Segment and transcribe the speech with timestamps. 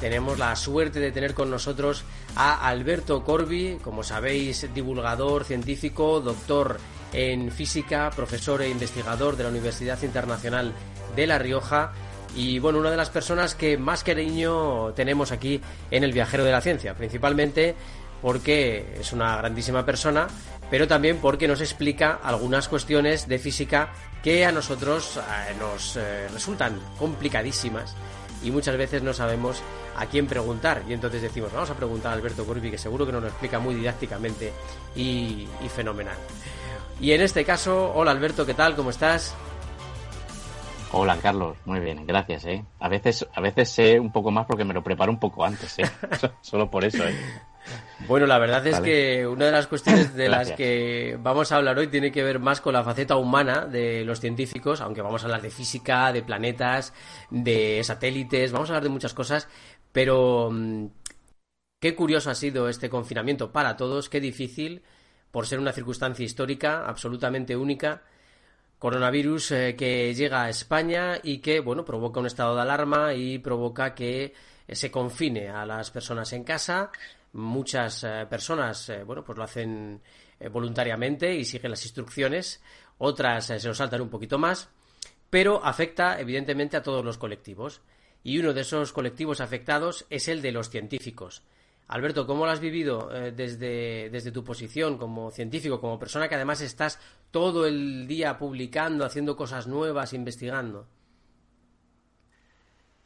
[0.00, 2.04] tenemos la suerte de tener con nosotros
[2.36, 6.78] a Alberto Corbi, como sabéis, divulgador científico, doctor
[7.12, 10.72] en física, profesor e investigador de la Universidad Internacional
[11.16, 11.92] de La Rioja
[12.36, 16.52] y bueno, una de las personas que más cariño tenemos aquí en el viajero de
[16.52, 17.74] la ciencia, principalmente
[18.20, 20.26] porque es una grandísima persona,
[20.70, 23.92] pero también porque nos explica algunas cuestiones de física
[24.22, 27.94] que a nosotros eh, nos eh, resultan complicadísimas
[28.42, 29.62] y muchas veces no sabemos
[29.96, 30.82] a quién preguntar.
[30.88, 33.58] Y entonces decimos, vamos a preguntar a Alberto Corbi, que seguro que nos lo explica
[33.58, 34.52] muy didácticamente
[34.94, 36.16] y, y fenomenal.
[37.00, 38.74] Y en este caso, hola Alberto, ¿qué tal?
[38.74, 39.34] ¿Cómo estás?
[40.90, 42.46] Hola Carlos, muy bien, gracias.
[42.46, 42.64] ¿eh?
[42.80, 45.78] A veces, a veces sé un poco más porque me lo preparo un poco antes,
[45.78, 45.84] ¿eh?
[46.40, 47.06] solo por eso.
[47.06, 47.14] ¿eh?
[48.06, 51.78] Bueno, la verdad es que una de las cuestiones de las que vamos a hablar
[51.78, 55.26] hoy tiene que ver más con la faceta humana de los científicos, aunque vamos a
[55.26, 56.92] hablar de física, de planetas,
[57.30, 59.48] de satélites, vamos a hablar de muchas cosas,
[59.92, 60.86] pero mm,
[61.80, 64.82] qué curioso ha sido este confinamiento para todos, qué difícil,
[65.30, 68.02] por ser una circunstancia histórica absolutamente única.
[68.78, 73.38] Coronavirus eh, que llega a España y que, bueno, provoca un estado de alarma y
[73.38, 74.34] provoca que
[74.68, 76.90] se confine a las personas en casa,
[77.32, 80.00] Muchas eh, personas, eh, bueno, pues lo hacen
[80.40, 82.62] eh, voluntariamente y siguen las instrucciones,
[82.98, 84.70] otras se lo saltan un poquito más,
[85.28, 87.82] pero afecta evidentemente a todos los colectivos.
[88.24, 91.42] Y uno de esos colectivos afectados es el de los científicos.
[91.86, 96.60] Alberto, ¿cómo lo has vivido desde, desde tu posición como científico, como persona que además
[96.60, 100.88] estás todo el día publicando, haciendo cosas nuevas, investigando?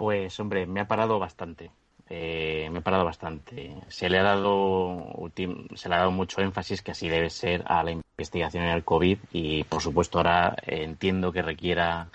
[0.02, 1.70] Pues hombre, me ha parado bastante.
[2.14, 3.74] Eh, me he parado bastante.
[3.88, 5.30] Se le ha dado
[5.74, 8.84] se le ha dado mucho énfasis que así debe ser a la investigación en el
[8.84, 12.08] COVID y por supuesto ahora entiendo que requiera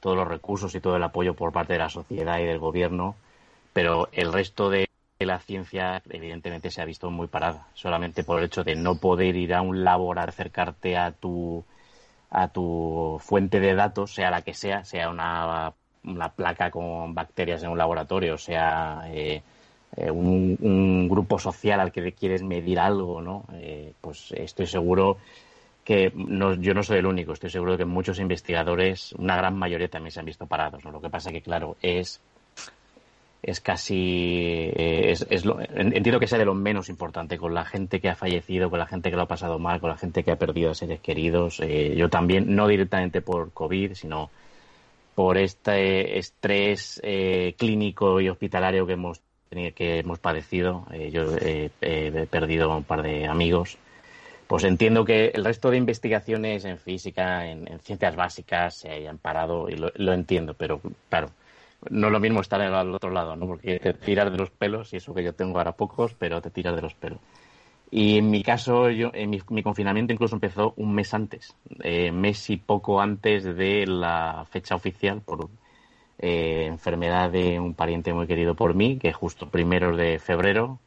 [0.00, 3.14] todos los recursos y todo el apoyo por parte de la sociedad y del gobierno,
[3.72, 4.88] pero el resto de
[5.20, 9.36] la ciencia evidentemente se ha visto muy parada, solamente por el hecho de no poder
[9.36, 11.64] ir a un labor a acercarte a tu
[12.30, 15.72] a tu fuente de datos, sea la que sea, sea una
[16.04, 19.42] una placa con bacterias en un laboratorio, o sea, eh,
[19.96, 23.44] eh, un, grupo social al que quieres medir algo, ¿no?
[23.54, 25.18] Eh, pues estoy seguro
[25.84, 29.88] que no, yo no soy el único, estoy seguro que muchos investigadores, una gran mayoría
[29.88, 30.90] también se han visto parados, ¿no?
[30.90, 32.20] Lo que pasa que, claro, es
[33.42, 38.14] es casi es, entiendo que sea de lo menos importante con la gente que ha
[38.14, 40.72] fallecido con la gente que lo ha pasado mal con la gente que ha perdido
[40.72, 44.28] a seres queridos yo también no directamente por covid sino
[45.14, 50.86] por este estrés eh, clínico y hospitalario que hemos que hemos padecido.
[50.92, 51.70] Eh, yo he
[52.30, 53.78] perdido un par de amigos.
[54.50, 59.68] Pues entiendo que el resto de investigaciones en física, en, ciencias básicas, se hayan parado
[59.68, 61.30] y lo, entiendo, pero claro,
[61.88, 63.46] no es lo mismo estar al otro lado, ¿no?
[63.46, 66.50] Porque te tiras de los pelos, y eso que yo tengo ahora pocos, pero te
[66.50, 67.20] tiras de los pelos.
[67.90, 72.48] Y en mi caso, yo, en mi, confinamiento incluso empezó un mes antes, eh, mes
[72.50, 75.48] y poco antes de la fecha oficial por
[76.18, 80.78] eh, enfermedad de un pariente muy querido por mí, que justo primeros de febrero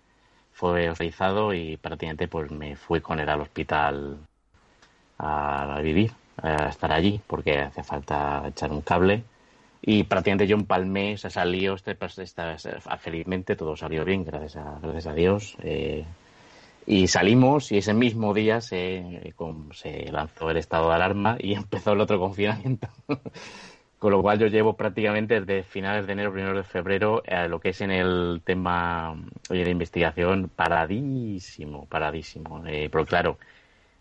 [0.54, 4.18] fue hospitalizado y prácticamente pues me fui con él al hospital
[5.18, 9.24] a, vivir, a estar allí, porque hace falta echar un cable.
[9.82, 12.16] Y prácticamente yo empalmé, se salió, este, pues,
[13.00, 15.58] felizmente todo salió bien, gracias a, gracias a Dios.
[15.62, 16.06] Eh,
[16.86, 19.34] y salimos y ese mismo día se,
[19.74, 22.88] se lanzó el estado de alarma y empezó el otro confinamiento.
[24.00, 27.62] Con lo cual yo llevo prácticamente desde finales de enero, primero de febrero, a lo
[27.62, 29.16] que es en el tema
[29.50, 32.62] de investigación, paradísimo, paradísimo.
[32.68, 33.38] Eh, pero claro,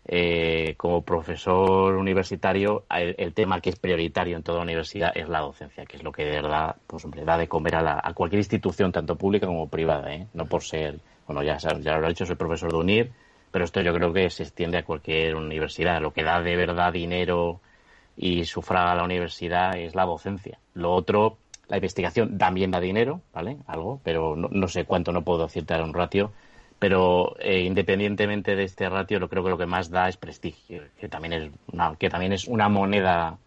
[0.05, 5.85] eh, como profesor universitario, el, tema que es prioritario en toda universidad es la docencia,
[5.85, 8.91] que es lo que de verdad pues, hombre, da de comer a, a cualquier institución,
[8.91, 10.27] tanto pública como privada, ¿eh?
[10.33, 13.11] no por ser bueno, ya, ya lo ha dicho, soy profesor de UNIR,
[13.51, 16.01] pero esto yo creo que se extiende a cualquier universidad.
[16.01, 17.61] Lo que da de verdad dinero
[18.17, 20.59] y sufraga a la universidad es la docencia.
[20.73, 21.37] Lo otro,
[21.67, 23.57] la investigación también da dinero, ¿vale?
[23.67, 26.31] Algo, pero no, sé cuánto, no puedo decirte un ratio.
[26.79, 30.81] Pero eh, independientemente de este ratio, lo creo que lo que más da es prestigio,
[30.99, 33.37] que también es una, que también es una moneda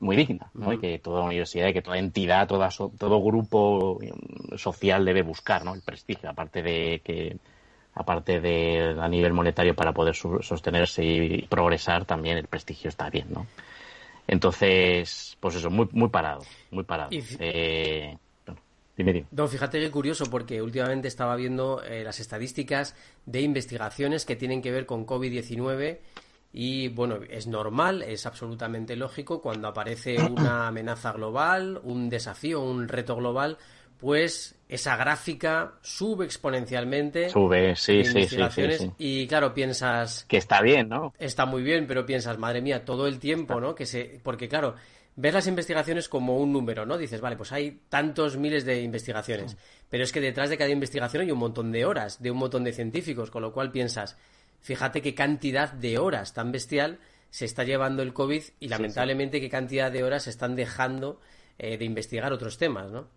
[0.00, 0.72] muy digna, ¿no?
[0.72, 5.74] Y que toda universidad, que toda entidad, toda todo grupo mm, social debe buscar, ¿no?
[5.74, 7.36] El prestigio, aparte de que
[7.94, 13.28] aparte de a nivel monetario para poder sostenerse y progresar, también el prestigio está bien,
[13.30, 13.46] ¿no?
[14.28, 17.10] Entonces, pues eso, muy, muy parado, muy parado.
[17.38, 18.18] Eh,
[19.30, 22.94] no, fíjate qué curioso, porque últimamente estaba viendo eh, las estadísticas
[23.24, 25.98] de investigaciones que tienen que ver con COVID-19
[26.52, 32.88] y bueno, es normal, es absolutamente lógico cuando aparece una amenaza global, un desafío, un
[32.88, 33.58] reto global,
[33.98, 37.30] pues esa gráfica sube exponencialmente.
[37.30, 40.24] Sube, sí, sí, sí, sí, Y claro, piensas...
[40.28, 41.14] Que está bien, ¿no?
[41.18, 43.74] Está muy bien, pero piensas, madre mía, todo el tiempo, ¿no?
[43.74, 44.20] Que se...
[44.22, 44.74] Porque claro,
[45.16, 46.98] ves las investigaciones como un número, ¿no?
[46.98, 49.56] Dices, vale, pues hay tantos miles de investigaciones,
[49.88, 52.64] pero es que detrás de cada investigación hay un montón de horas, de un montón
[52.64, 54.16] de científicos, con lo cual piensas,
[54.60, 56.98] fíjate qué cantidad de horas tan bestial
[57.30, 61.20] se está llevando el COVID y lamentablemente qué cantidad de horas se están dejando
[61.58, 63.08] eh, de investigar otros temas, ¿no?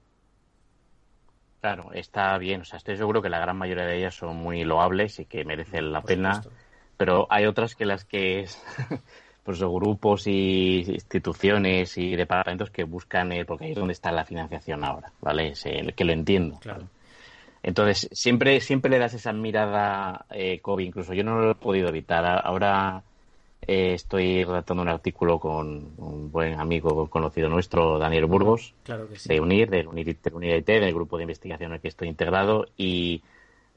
[1.61, 4.63] Claro, está bien, o sea, estoy seguro que la gran mayoría de ellas son muy
[4.63, 6.41] loables y que merecen la pena,
[6.95, 8.61] pero hay otras que las que es
[9.43, 14.23] pues grupos y instituciones y departamentos que buscan, eh, porque ahí es donde está la
[14.23, 15.49] financiación ahora, ¿vale?
[15.49, 15.63] Es,
[15.95, 16.59] que lo entiendo.
[16.59, 16.87] Claro.
[17.61, 21.89] Entonces, siempre, siempre le das esa mirada eh, COVID, incluso yo no lo he podido
[21.89, 22.41] evitar.
[22.45, 23.03] Ahora
[23.67, 28.73] eh, estoy redactando un artículo con un buen amigo conocido nuestro, Daniel Burgos,
[29.25, 32.67] de UNIR, del UNIR, del IT, del grupo de investigación en el que estoy integrado,
[32.77, 33.21] y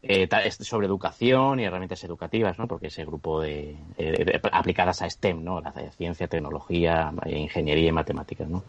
[0.02, 2.66] eh, sobre educación y herramientas educativas, ¿no?
[2.66, 5.60] Porque ese grupo eh, de, aplicadas a STEM, ¿no?
[5.60, 8.64] La ciencia, tecnología, ingeniería y matemáticas, ¿no?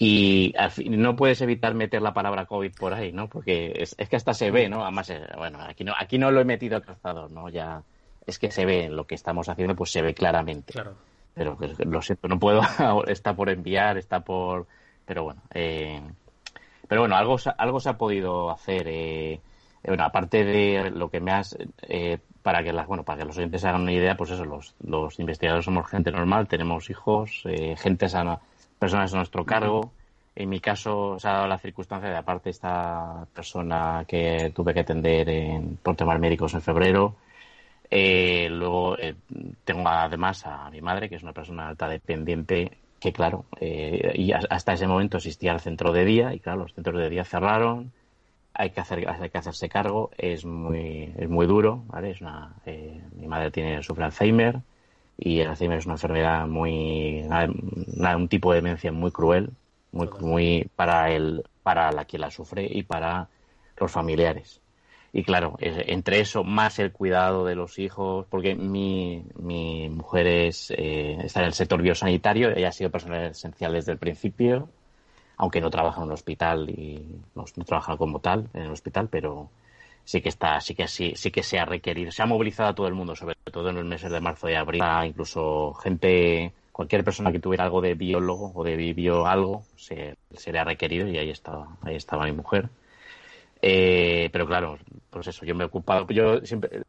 [0.00, 0.54] Y
[0.86, 3.28] no puedes evitar meter la palabra COVID por ahí, ¿no?
[3.28, 4.82] Porque es, que hasta se ve, ¿no?
[4.82, 7.48] Además, eh, bueno, aquí no, aquí no lo he metido al calzador, ¿no?
[7.48, 7.82] Ya
[8.24, 10.72] es que se ve lo que estamos haciendo, pues se ve claramente.
[10.72, 10.94] Claro.
[11.34, 12.62] Pero lo siento, no puedo,
[13.08, 14.66] está por enviar, está por,
[15.04, 16.00] pero bueno, eh,
[16.88, 18.86] pero bueno, algo, algo se ha podido hacer.
[18.88, 19.40] Eh,
[19.84, 23.36] bueno, aparte de lo que me has, eh, para que las, bueno, para que los
[23.36, 27.76] oyentes hagan una idea, pues eso, los, los investigadores somos gente normal, tenemos hijos, eh,
[27.76, 28.40] gente sana,
[28.78, 29.92] personas a nuestro cargo.
[30.34, 34.80] En mi caso se ha dado la circunstancia de aparte esta persona que tuve que
[34.80, 37.16] atender en, por temas médicos en febrero.
[37.90, 38.96] Eh, luego
[39.64, 44.74] tengo además a mi madre, que es una persona alta dependiente, que claro, y hasta
[44.74, 47.92] ese momento existía el centro de día, y claro, los centros de día cerraron
[48.58, 52.52] hay que hacer hay que hacerse cargo es muy es muy duro vale es una
[52.66, 54.60] eh, mi madre tiene sufre Alzheimer
[55.18, 57.24] y el Alzheimer es una enfermedad muy
[58.16, 59.50] un tipo de demencia muy cruel
[59.92, 63.28] muy muy para el para la que la sufre y para
[63.76, 64.60] los familiares.
[65.12, 70.70] Y claro entre eso más el cuidado de los hijos porque mi, mi mujer es
[70.70, 74.68] eh, está en el sector biosanitario ella ha sido personal esencial desde el principio
[75.38, 79.48] aunque no trabaja en un hospital y no, trabaja como tal en el hospital, pero
[80.08, 82.74] sí que está, sí que sí, sí que se ha requerido, se ha movilizado a
[82.74, 87.04] todo el mundo, sobre todo en los meses de marzo y abril, incluso gente, cualquier
[87.04, 90.16] persona que tuviera algo de biólogo o de bio algo, se,
[90.50, 92.70] le ha requerido y ahí estaba, ahí estaba mi mujer.
[93.60, 94.78] Eh, pero claro,
[95.10, 96.84] pues eso, yo me he ocupado, yo siempre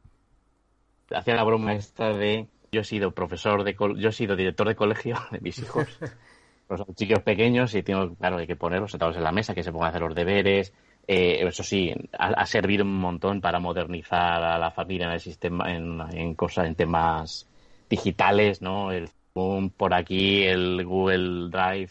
[1.13, 4.75] hacía la broma esta de yo he sido profesor de yo he sido director de
[4.75, 5.87] colegio de mis hijos
[6.69, 9.73] los chicos pequeños y tengo, claro, hay que ponerlos sentados en la mesa, que se
[9.73, 10.71] pongan a hacer los deberes.
[11.11, 15.73] Eh, eso sí, ha, servido un montón para modernizar a la familia en el sistema,
[15.73, 17.47] en, cosas, en temas
[17.89, 18.91] digitales, ¿no?
[18.91, 21.89] El Zoom por aquí, el Google Drive.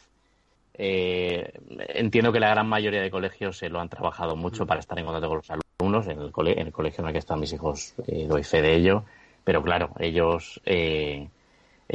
[0.74, 1.52] Eh,
[1.96, 5.06] entiendo que la gran mayoría de colegios se lo han trabajado mucho para estar en
[5.06, 6.06] contacto con los alumnos.
[6.06, 8.76] En el, en el colegio en el que están mis hijos eh, doy fe de
[8.76, 9.02] ello.
[9.42, 11.26] Pero claro, ellos eh,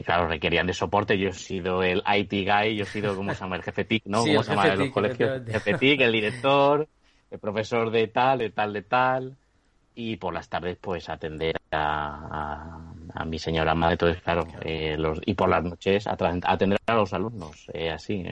[0.03, 1.17] claro, requerían de soporte.
[1.17, 3.55] Yo he sido el IT guy, yo he sido, ¿cómo se llama?
[3.55, 4.25] El jefe TIC, ¿no?
[4.25, 5.37] ¿Cómo se llama en los colegios?
[5.37, 6.89] El jefe TIC, el director,
[7.33, 9.35] el profesor de tal, de tal, de tal.
[9.95, 12.79] Y por las tardes, pues, atender a,
[13.13, 13.93] a, mi señora madre.
[13.93, 17.67] Entonces, claro, eh, los, y por las noches atender a los alumnos.
[17.73, 18.23] Eh, así,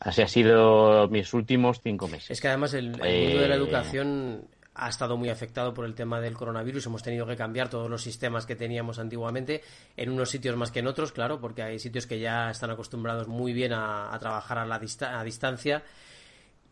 [0.00, 2.30] así ha sido mis últimos cinco meses.
[2.30, 6.20] Es que además el, mundo de la educación ha estado muy afectado por el tema
[6.20, 6.86] del coronavirus.
[6.86, 9.62] Hemos tenido que cambiar todos los sistemas que teníamos antiguamente,
[9.96, 13.28] en unos sitios más que en otros, claro, porque hay sitios que ya están acostumbrados
[13.28, 15.82] muy bien a, trabajar a, la a distancia.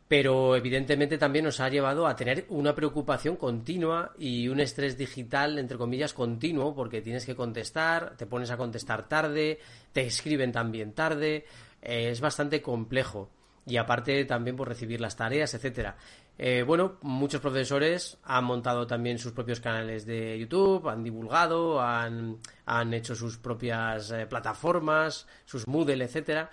[0.07, 5.59] Pero evidentemente también nos ha llevado a tener una preocupación continua y un estrés digital,
[5.59, 9.59] entre comillas, continuo, porque tienes que contestar, te pones a contestar tarde,
[9.93, 11.47] te escriben también tarde,
[11.81, 13.31] eh, es bastante complejo
[13.67, 15.97] y aparte también por recibir las tareas, etcétera.
[16.37, 22.39] Eh, bueno, muchos profesores han montado también sus propios canales de YouTube, han divulgado, han,
[22.67, 26.51] han hecho sus propias eh, plataformas, sus Moodle, etcétera.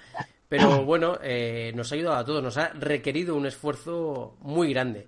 [0.51, 5.08] Pero bueno, eh, nos ha ayudado a todos, nos ha requerido un esfuerzo muy grande.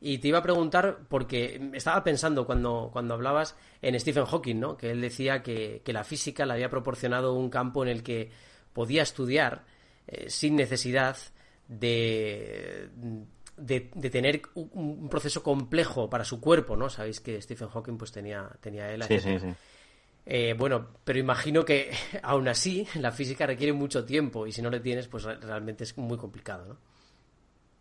[0.00, 4.76] Y te iba a preguntar, porque estaba pensando cuando, cuando hablabas en Stephen Hawking, ¿no?
[4.76, 8.32] Que él decía que, que la física le había proporcionado un campo en el que
[8.72, 9.64] podía estudiar
[10.26, 11.16] sin necesidad
[11.68, 12.88] de
[13.60, 16.88] de, tener un, proceso complejo para su cuerpo, ¿no?
[16.88, 19.02] Sabéis que Stephen Hawking pues tenía, tenía él.
[19.04, 19.48] Sí, sí, sí.
[20.32, 21.90] Eh, bueno, pero imagino que
[22.22, 25.98] aún así la física requiere mucho tiempo y si no le tienes, pues realmente es
[25.98, 26.76] muy complicado, ¿no?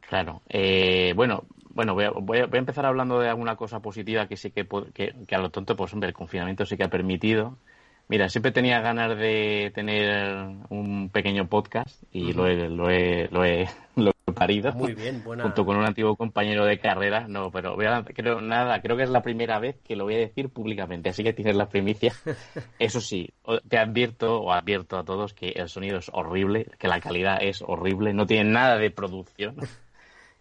[0.01, 0.41] Claro.
[0.49, 4.49] Eh, bueno, bueno, voy a, voy, a, empezar hablando de alguna cosa positiva que sí
[4.49, 7.59] que, que, que, a lo tonto, pues hombre, el confinamiento sí que ha permitido.
[8.07, 13.45] Mira, siempre tenía ganas de tener un pequeño podcast y lo, he, lo, he, lo,
[13.45, 13.67] he,
[14.33, 14.71] parido.
[14.73, 15.43] Muy bien, buena.
[15.43, 17.27] Junto con un antiguo compañero de carrera.
[17.27, 20.49] No, pero creo, nada, creo que es la primera vez que lo voy a decir
[20.49, 22.13] públicamente, así que tienes la primicia.
[22.79, 23.29] Eso sí,
[23.67, 27.61] te advierto o advierto a todos que el sonido es horrible, que la calidad es
[27.61, 29.55] horrible, no tiene nada de producción.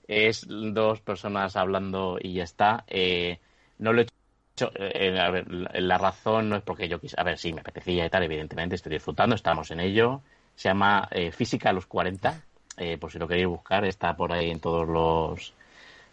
[0.09, 2.83] Es dos personas hablando y ya está.
[2.87, 3.40] Eh,
[3.76, 4.14] no lo he hecho
[4.75, 8.07] eh, a ver, la razón no es porque yo quise, a ver, sí, me apetecía
[8.07, 10.23] y tal, evidentemente, estoy disfrutando, estamos en ello.
[10.54, 12.42] Se llama eh, Física a los 40,
[12.78, 15.52] eh, por si lo queréis buscar, está por ahí en todos los,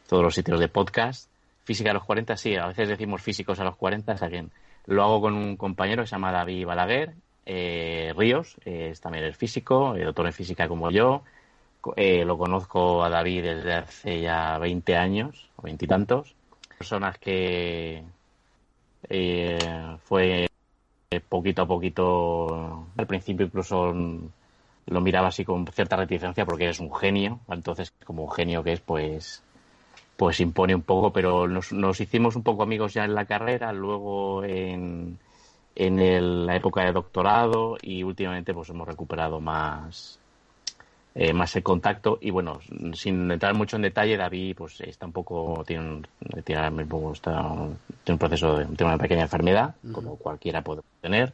[0.07, 1.29] todos los sitios de podcast.
[1.63, 4.29] Física a los 40, sí, a veces decimos físicos a los 40, o sea
[4.87, 9.25] lo hago con un compañero que se llama David Balaguer, eh, Ríos, eh, es también
[9.25, 11.23] el físico, el doctor en física como yo.
[11.83, 16.35] lo conozco a David desde hace ya 20 años, o veintitantos.
[16.77, 18.03] Personas que
[20.03, 20.47] fue
[21.29, 23.93] poquito a poquito, al principio incluso
[24.87, 28.73] lo miraba así con cierta reticencia porque es un genio, entonces como un genio que
[28.73, 29.43] es, pues
[30.17, 33.73] pues impone un poco, pero nos, nos hicimos un poco amigos ya en la carrera,
[33.73, 35.17] luego en,
[35.75, 40.19] en la época de doctorado y últimamente pues hemos recuperado más
[41.13, 42.17] eh, más el contacto.
[42.21, 42.59] Y bueno
[42.93, 46.07] sin entrar mucho en detalle David pues está un poco tiene un,
[46.43, 47.41] tiene, está,
[48.03, 51.33] tiene un proceso de tiene una pequeña enfermedad como cualquiera puede tener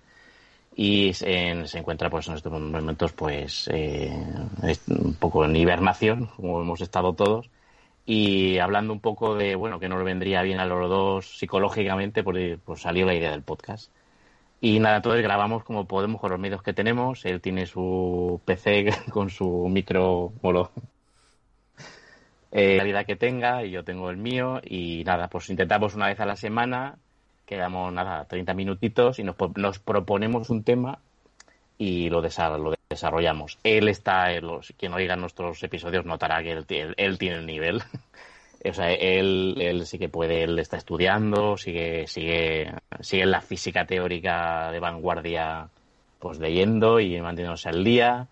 [0.75, 4.11] y se, encuentra pues en estos momentos pues eh,
[4.87, 7.49] un poco en hibernación como hemos estado todos.
[8.05, 12.23] Y hablando un poco de bueno que no le vendría bien a los dos psicológicamente
[12.23, 13.91] pues, pues salió la idea del podcast.
[14.61, 17.25] Y nada entonces grabamos como podemos con los medios que tenemos.
[17.25, 20.71] Él tiene su PC con su micro bueno,
[22.51, 24.61] eh, la vida que tenga y yo tengo el mío.
[24.63, 26.97] Y nada pues intentamos una vez a la semana
[27.51, 30.99] quedamos nada, 30 minutitos y nos, nos proponemos un tema
[31.77, 33.59] y lo, lo desarrollamos.
[33.65, 36.65] Él está, los, quien oiga nuestros episodios notará que él,
[36.95, 37.83] él, tiene el nivel.
[38.63, 43.85] o sea, él, él sí que puede, él está estudiando, sigue, sigue, sigue la física
[43.85, 45.67] teórica de vanguardia,
[46.19, 48.27] pues leyendo y manteniéndose al día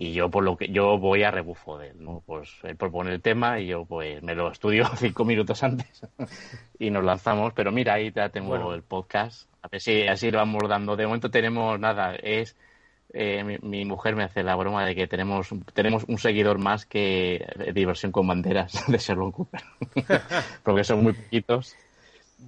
[0.00, 2.22] y yo por lo que yo voy a rebufo de él, ¿no?
[2.24, 6.06] Pues él propone el tema y yo pues me lo estudio cinco minutos antes
[6.78, 10.38] y nos lanzamos, pero mira, ahí ya tengo el podcast, a ver si así lo
[10.38, 10.96] vamos dando.
[10.96, 12.56] De momento tenemos nada, es
[13.12, 17.46] eh, mi, mujer me hace la broma de que tenemos tenemos un seguidor más que
[17.74, 19.62] diversión con banderas de Sherlock Cooper,
[20.62, 21.76] porque son muy poquitos.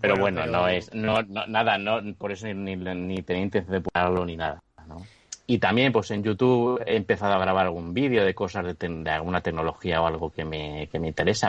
[0.00, 4.24] Pero bueno, no es no, nada, no por eso ni, ni, tenía intención de ponerlo
[4.24, 5.02] ni nada, ¿no?
[5.46, 9.40] Y también, pues en YouTube he empezado a grabar algún vídeo de cosas de, alguna
[9.40, 11.48] tecnología o algo que me, que me interesa,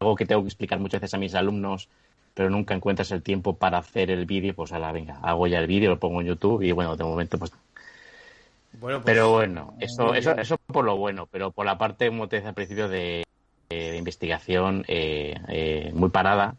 [0.00, 1.88] algo que tengo que explicar muchas veces a mis alumnos,
[2.34, 5.58] pero nunca encuentras el tiempo para hacer el vídeo, pues a la venga, hago ya
[5.58, 7.52] el vídeo, lo pongo en YouTube y bueno, de momento pues...
[8.78, 12.28] Bueno, pues, pero bueno, eso, eso, eso por lo bueno, pero por la parte, como
[12.28, 13.24] te decía al principio, de,
[13.70, 16.56] investigación eh, eh, muy parada,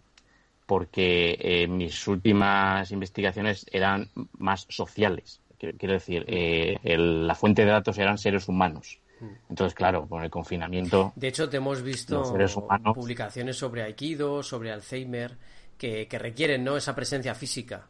[0.66, 4.10] porque eh, mis últimas investigaciones eran
[4.40, 9.00] más sociales quiero decir, eh, la fuente de datos eran seres humanos.
[9.20, 9.26] Mm.
[9.50, 11.14] Entonces, claro, con el confinamiento.
[11.16, 12.24] De hecho, te hemos visto
[12.94, 15.38] publicaciones sobre Aikido, sobre Alzheimer,
[15.78, 16.78] que, requieren ¿no?
[16.78, 17.88] esa presencia física.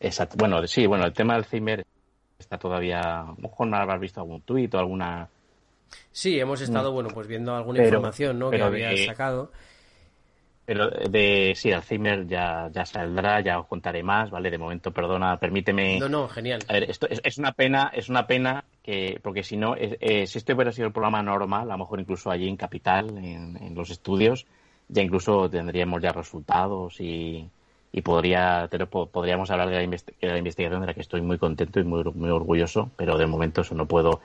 [0.00, 0.36] Exacto.
[0.38, 1.84] Bueno, sí, bueno, el tema del Alzheimer
[2.38, 3.00] está todavía.
[3.00, 5.28] A lo mejor no habrás visto algún tuit o alguna.
[6.12, 6.94] Sí, hemos estado, mm.
[6.94, 8.50] bueno, pues viendo alguna información ¿no?
[8.50, 9.50] que había sacado.
[10.66, 14.50] Pero de sí, Alzheimer ya, ya saldrá, ya os contaré más, ¿vale?
[14.50, 15.98] De momento, perdona, permíteme.
[15.98, 16.60] No, no, genial.
[16.68, 20.38] A ver, esto es, una pena, es una pena que, porque si no, eh, si
[20.38, 23.90] este hubiera sido el programa normal, a lo mejor incluso allí en Capital, en, los
[23.90, 24.46] estudios,
[24.88, 27.46] ya incluso tendríamos ya resultados y,
[27.92, 28.70] y podría,
[29.12, 29.82] podríamos hablar de la,
[30.38, 33.74] investigación de la que estoy muy contento y muy, muy orgulloso, pero de momento eso
[33.74, 34.22] no puedo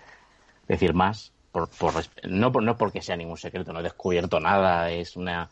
[0.70, 1.70] decir más por,
[2.24, 5.50] no, no porque sea ningún secreto, no he descubierto nada, es una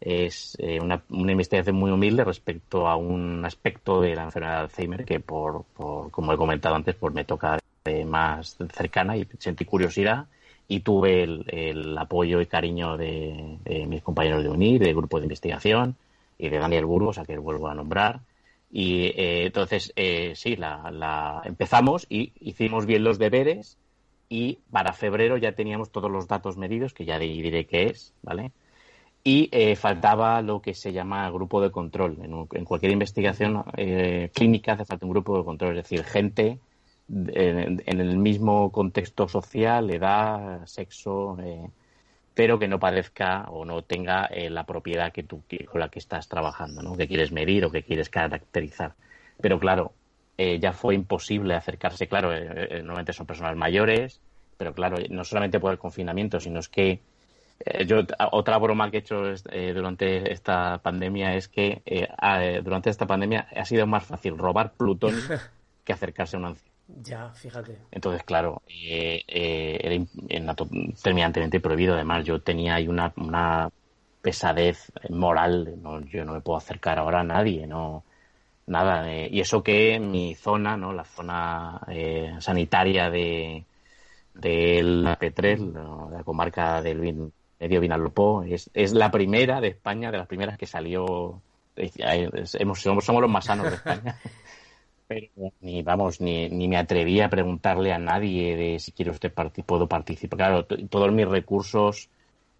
[0.00, 4.62] es eh, una, una, investigación muy humilde respecto a un aspecto de la enfermedad de
[4.62, 7.58] Alzheimer que por, por como he comentado antes pues me toca
[8.06, 10.26] más cercana y sentí curiosidad
[10.70, 15.96] y tuve el, apoyo y cariño de, mis compañeros de UNIR, del grupo de investigación
[16.38, 18.20] y de Daniel Burgos, a que vuelvo a nombrar.
[18.70, 23.78] Y eh, entonces, eh, sí, la, la, empezamos y hicimos bien los deberes
[24.28, 28.52] y para febrero ya teníamos todos los datos medidos, que ya diré qué es, ¿vale?
[29.22, 32.18] Y eh, faltaba lo que se llama grupo de control.
[32.22, 36.58] En, cualquier investigación eh, clínica hace falta un grupo de control, es decir, gente
[37.08, 41.68] en, el mismo contexto social, edad, sexo, eh,
[42.34, 46.28] pero que no padezca o no tenga la propiedad que tú, con la que estás
[46.28, 46.96] trabajando, ¿no?
[46.96, 48.94] que quieres medir o que quieres caracterizar.
[49.40, 49.92] Pero claro,
[50.38, 54.20] ya fue imposible acercarse, claro, normalmente son personas mayores,
[54.56, 57.00] pero claro, no solamente por el confinamiento, sino es que eh,
[57.86, 58.00] yo,
[58.32, 62.08] otra broma que he hecho eh, durante esta pandemia es que eh,
[62.62, 65.14] durante esta pandemia ha sido más fácil robar Plutón
[65.84, 66.70] que acercarse a un anciano.
[67.02, 67.78] Ya, fíjate.
[67.92, 70.06] Entonces, claro, era
[71.02, 71.94] terminantemente prohibido.
[71.94, 73.70] Además, yo tenía ahí una, una
[74.20, 75.80] pesadez moral.
[75.80, 78.04] No, yo no me puedo acercar ahora a nadie, no
[78.66, 79.08] nada.
[79.12, 81.80] y eso que mi zona, no, la zona
[82.40, 83.64] sanitaria de
[84.34, 87.00] de la Petrel, la comarca del
[87.60, 88.42] medio Vinalopó.
[88.42, 91.40] Es, es la primera de España, de las primeras que salió.
[91.76, 94.18] Hemos, somos, los más sanos de España.
[95.06, 95.26] Pero
[95.60, 99.32] ni, vamos, ni, ni me atreví a preguntarle a nadie de si quiere usted
[99.66, 100.36] puedo participar.
[100.36, 102.08] Claro, todos mis recursos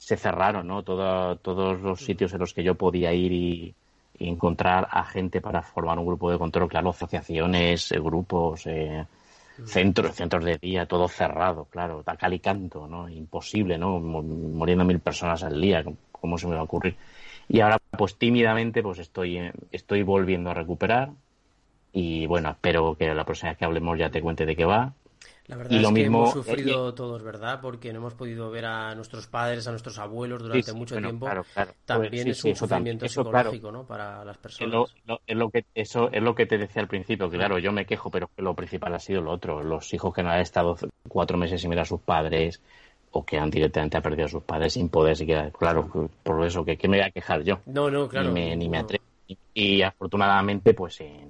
[0.00, 0.83] se cerraron, ¿no?
[0.83, 3.75] todos los sitios en los que yo podía ir y,
[4.19, 9.07] encontrar a gente para formar un grupo de control, claro, asociaciones, eh, grupos, eh,
[9.64, 13.09] Centros, centros de día, todo cerrado, claro, tal cal y canto, ¿no?
[13.09, 14.00] Imposible, ¿no?
[14.00, 16.97] Muriendo mil personas al día, ¿cómo se me va a ocurrir?
[17.49, 21.11] Y ahora, pues tímidamente, pues estoy, estoy volviendo a recuperar
[21.93, 24.95] y bueno, espero que la próxima vez que hablemos ya te cuente de qué va
[25.50, 27.61] la verdad es que hemos sufrido todos, ¿verdad?
[27.61, 31.28] Porque no hemos podido ver a nuestros padres, a nuestros abuelos durante mucho tiempo.
[31.85, 33.85] También es un sufrimiento psicológico, ¿no?
[33.85, 34.95] Para las personas.
[35.26, 37.28] Es lo, que, eso es lo que te decía al principio.
[37.28, 39.60] Claro, yo me quejo, pero lo principal ha sido lo otro.
[39.63, 40.76] Los hijos que no han estado
[41.08, 42.63] cuatro meses sin ver a sus padres
[43.10, 45.50] o que han directamente ha perdido a sus padres sin poder siquiera.
[45.50, 45.91] Claro,
[46.23, 47.58] por eso, que, me voy a quejar yo?
[47.67, 48.28] No, no, claro.
[48.28, 49.02] Ni me, ni me atrevo.
[49.52, 51.29] Y afortunadamente, pues en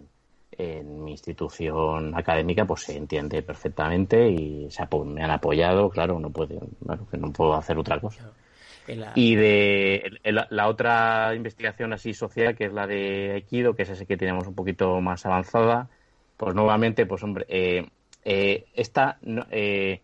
[0.60, 6.30] en mi institución académica pues se entiende perfectamente y se me han apoyado, claro, no
[6.30, 6.60] puedo,
[7.10, 8.32] que no puedo hacer otra cosa.
[9.14, 14.06] Y de la, otra investigación así social, que es la de Aikido, que es ese
[14.06, 15.88] que tenemos un poquito más avanzada,
[16.36, 17.86] pues nuevamente, pues hombre, eh,
[18.24, 19.18] eh, esta,
[19.50, 20.00] eh,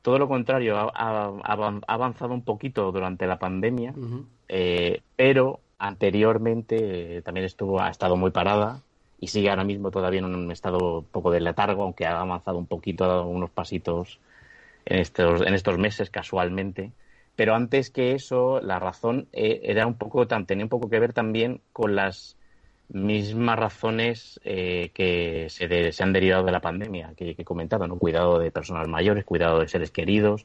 [0.00, 1.32] todo lo contrario, ha,
[1.86, 3.94] avanzado un poquito durante la pandemia,
[5.16, 8.80] pero anteriormente también estuvo, ha estado muy parada
[9.24, 12.58] y sigue ahora mismo todavía en un estado un poco de letargo, aunque ha avanzado
[12.58, 14.20] un poquito, ha dado unos pasitos
[14.84, 16.92] en estos, en estos meses casualmente.
[17.34, 21.14] Pero antes que eso, la razón eh, era un poco, tenía un poco que ver
[21.14, 22.36] también con las
[22.90, 27.86] mismas razones eh, que se, se, han derivado de la pandemia que, que, he comentado,
[27.86, 27.96] ¿no?
[27.96, 30.44] Cuidado de personas mayores, cuidado de seres queridos,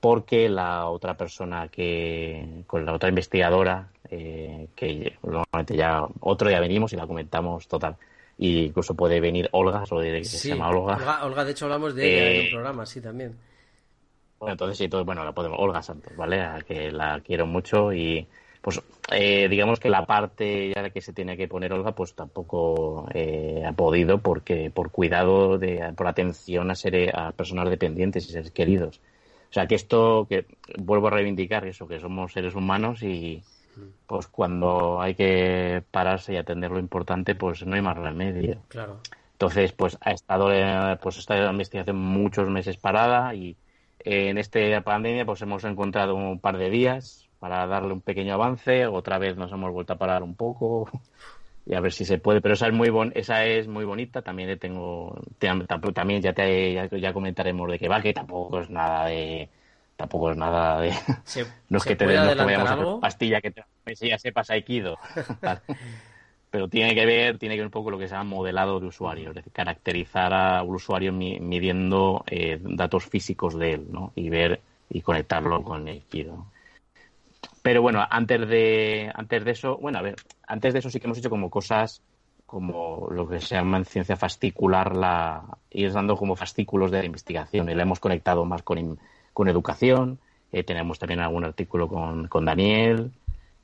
[0.00, 6.60] porque la otra persona que, con la otra investigadora, eh, que normalmente ya otro ya
[6.60, 7.96] venimos y la comentamos total.
[8.36, 11.24] Y incluso puede venir Olga, diré que se llama Olga.
[11.24, 11.44] Olga.
[11.44, 13.36] de hecho hablamos de ella en un eh, programa, sí, también.
[14.38, 16.40] Bueno, entonces sí, todo, bueno, la podemos, Olga Santos, ¿vale?
[16.40, 18.24] A que la quiero mucho y
[18.62, 18.80] pues
[19.10, 23.72] eh, digamos que la parte ya que se tiene que poner Olga pues tampoco ha
[23.72, 29.00] podido porque por cuidado de por atención a ser a personas dependientes y seres queridos
[29.50, 33.42] o sea, que esto, que vuelvo a reivindicar eso, que somos seres humanos y
[34.06, 38.58] pues cuando hay que pararse y atender lo importante, pues no hay más remedio.
[38.68, 39.00] Claro.
[39.32, 43.56] Entonces, pues ha estado, eh, pues esta investigación muchos meses parada y
[44.00, 48.86] en esta pandemia pues hemos encontrado un par de días para darle un pequeño avance,
[48.86, 50.90] otra vez nos hemos vuelto a parar un poco
[51.68, 52.40] y a ver si se puede.
[52.40, 54.22] Pero esa es muy bon esa es muy bonita.
[54.22, 55.20] También le tengo,
[55.94, 59.48] también ya te ya, comentaremos de que va, que tampoco es nada de
[59.96, 60.90] tampoco es nada de
[61.68, 64.98] no es que te no que vayamos pastilla que te, ya sepas aikido.
[66.50, 68.86] Pero tiene que ver, tiene que ver un poco lo que se llama modelado de
[68.86, 74.12] usuario, es decir, caracterizar al usuario midiendo eh, datos físicos de él, ¿no?
[74.14, 76.46] Y ver y conectarlo con el aikido.
[77.68, 81.06] Pero bueno, antes de, antes de eso, bueno, a ver, antes de eso sí que
[81.06, 82.00] hemos hecho como cosas
[82.46, 87.04] como lo que se llama en ciencia fascicular, la, ir dando como fascículos de la
[87.04, 87.68] investigación.
[87.68, 88.98] Y la hemos conectado más con,
[89.34, 90.18] con educación.
[90.50, 93.12] tenemos también algún artículo con, con Daniel,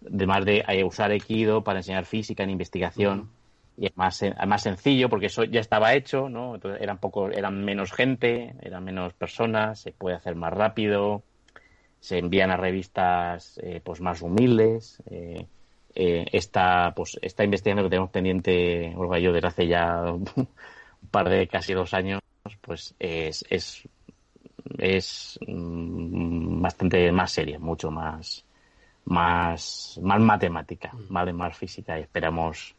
[0.07, 3.31] además de usar Equido para enseñar física en investigación.
[3.79, 6.57] Y es más, más sencillo porque eso ya estaba hecho, ¿no?
[6.57, 11.23] Entonces eran poco, eran menos gente, eran menos personas, se puede hacer más rápido,
[12.05, 15.03] se envían a revistas eh, pues más humildes.
[15.11, 15.47] Eh,
[15.95, 20.49] eh, esta, pues, esta investigación que tenemos pendiente, Olga y yo, desde hace ya un
[21.11, 22.21] par de casi dos años,
[22.61, 23.89] pues es, es,
[24.77, 28.45] es mm, bastante más seria, mucho más,
[29.07, 32.77] más, más matemática, más, más física y esperamos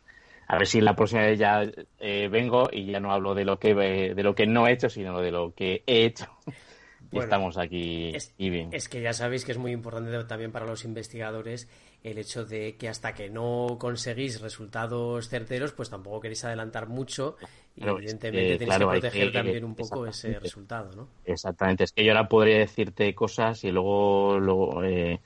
[0.47, 1.63] a ver si la próxima vez ya
[1.97, 4.87] eh, vengo y ya no hablo de lo que de lo que no he hecho,
[4.87, 6.27] sino de lo que he hecho.
[7.11, 8.69] y estamos aquí y bien.
[8.71, 11.67] Es que ya sabéis que es muy importante también para los investigadores
[12.03, 17.35] el hecho de que hasta que no conseguís resultados certeros, pues tampoco queréis adelantar mucho
[17.75, 21.07] y evidentemente tenéis que proteger también un poco ese resultado, ¿no?
[21.25, 25.19] Exactamente, es que yo ahora podría decirte cosas y luego, luego eh,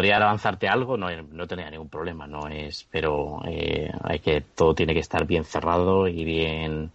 [0.00, 4.74] podría avanzarte algo, no, no tenía ningún problema, no es, pero eh, hay que todo
[4.74, 6.90] tiene que estar bien cerrado y bien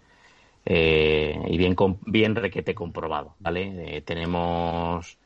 [0.65, 1.75] eh, y bien
[2.05, 3.97] bien requete comprobado, ¿vale?
[3.97, 5.17] Eh, tenemos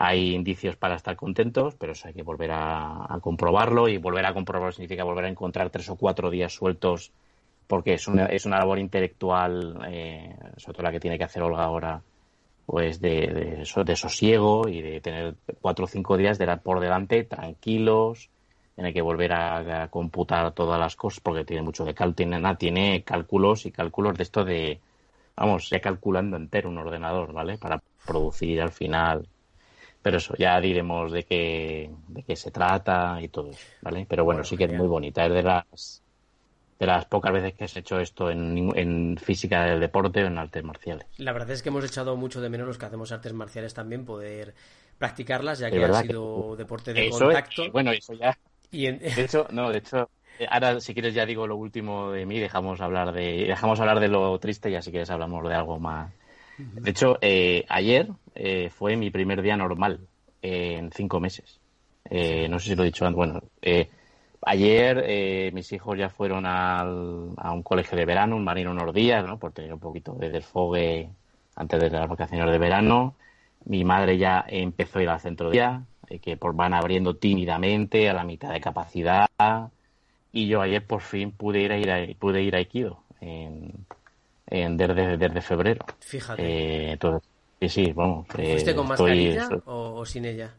[0.00, 4.32] hay indicios para estar contentos, pero eso hay que volver a, comprobarlo y volver a
[4.32, 7.10] comprobarlo significa volver a encontrar tres o cuatro días sueltos
[7.66, 11.42] porque es una, es una labor intelectual, eh, sobre todo la que tiene que hacer
[11.42, 12.00] Olga ahora,
[12.64, 17.24] pues de, de, sosiego y de tener cuatro o cinco días de ir por delante
[17.24, 18.30] tranquilos,
[18.76, 23.02] tiene que volver a, computar todas las cosas porque tiene mucho de cálculo, tiene, tiene
[23.02, 24.80] cálculos y cálculos de esto de,
[25.38, 27.58] vamos, ya calculando entero un ordenador, ¿vale?
[27.58, 29.28] Para producir al final.
[30.02, 33.50] Pero eso, ya diremos de qué, de qué se trata y todo,
[33.82, 34.06] ¿vale?
[34.08, 36.02] Pero bueno, sí que es muy bonita, es de las
[36.78, 40.62] de las pocas veces que has hecho esto en, física del deporte o en artes
[40.62, 41.06] marciales.
[41.16, 44.04] La verdad es que hemos echado mucho de menos los que hacemos artes marciales también
[44.04, 44.54] poder
[44.96, 47.70] practicarlas, ya que ha sido deporte de contacto.
[47.72, 48.38] bueno, eso ya.
[48.70, 50.08] De hecho, no, de hecho,
[50.48, 54.08] ahora si quieres ya digo lo último de mí, dejamos hablar de dejamos hablar de
[54.08, 56.12] lo triste y ya si quieres hablamos de algo más.
[56.58, 60.00] De hecho, eh, ayer eh, fue mi primer día normal
[60.42, 61.60] en cinco meses.
[62.10, 63.16] no sé si lo he dicho antes.
[63.16, 63.42] Bueno,
[64.46, 68.94] Ayer eh, mis hijos ya fueron al, a un colegio de verano, un marino unos
[68.94, 69.38] días, ¿no?
[69.38, 71.10] por tener un poquito de desfogue
[71.56, 73.16] antes de las vacaciones de verano.
[73.64, 77.16] Mi madre ya empezó a ir al centro de día, eh, que por, van abriendo
[77.16, 79.26] tímidamente a la mitad de capacidad.
[80.38, 83.72] Y yo ayer por fin pude ir a, ir a pude ir a Aikido en,
[84.46, 85.84] en desde, desde febrero.
[86.00, 86.92] Fíjate.
[86.92, 86.98] Eh,
[87.60, 88.26] sí, sí, vamos.
[88.28, 90.54] ¿Fuiste con mascarilla o sin ella?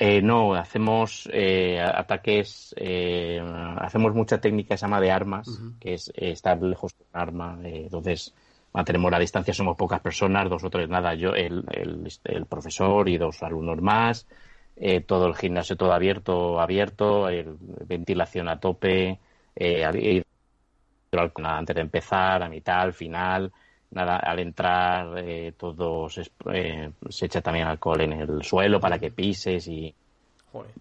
[0.00, 3.42] Eh, no, hacemos eh, ataques, eh,
[3.78, 7.58] hacemos mucha técnica que se llama de armas, que es estar lejos de un arma.
[7.64, 8.32] entonces,
[8.72, 11.64] mantenemos la distancia, somos pocas personas, dos o tres, nada, yo, el,
[12.22, 14.28] el, profesor y dos alumnos más,
[15.06, 17.28] todo el gimnasio todo abierto, abierto,
[17.86, 19.18] ventilación a tope,
[21.10, 23.52] antes de empezar, a mitad, al final
[23.90, 28.98] nada, al entrar eh, todo se, eh, se, echa también alcohol en el suelo para
[28.98, 29.94] que pises y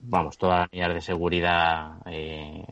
[0.02, 2.66] vamos, todas las medidas de seguridad eh,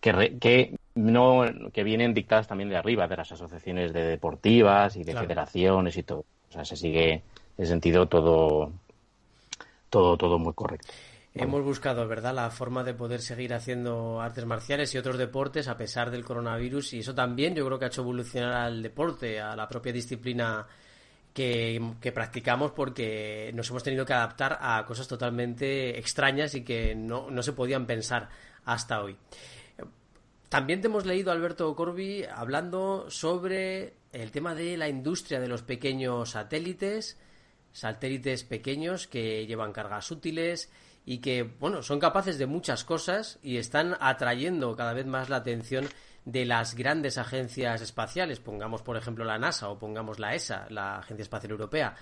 [0.00, 5.04] que, que no que vienen dictadas también de arriba, de las asociaciones de deportivas y
[5.04, 6.24] de federaciones y todo.
[6.48, 7.22] O sea, se sigue
[7.56, 8.72] en sentido todo
[9.90, 10.92] todo todo muy correcto.
[11.34, 15.76] Hemos buscado, ¿verdad?, la forma de poder seguir haciendo artes marciales y otros deportes a
[15.76, 19.54] pesar del coronavirus y eso también yo creo que ha hecho evolucionar al deporte, a
[19.54, 20.66] la propia disciplina
[21.32, 27.30] que, practicamos porque nos hemos tenido que adaptar a cosas totalmente extrañas y que no,
[27.30, 28.28] no se podían pensar
[28.64, 29.16] hasta hoy.
[30.48, 35.62] También te hemos leído, Alberto Corbi, hablando sobre el tema de la industria de los
[35.62, 37.18] pequeños satélites,
[37.78, 40.70] satélites pequeños que llevan cargas útiles
[41.04, 45.36] y que, bueno, son capaces de muchas cosas y están atrayendo cada vez más la
[45.36, 45.88] atención
[46.24, 50.98] de las grandes agencias espaciales, pongamos por ejemplo la NASA o pongamos la ESA, la
[50.98, 51.94] Agencia Espacial Europea.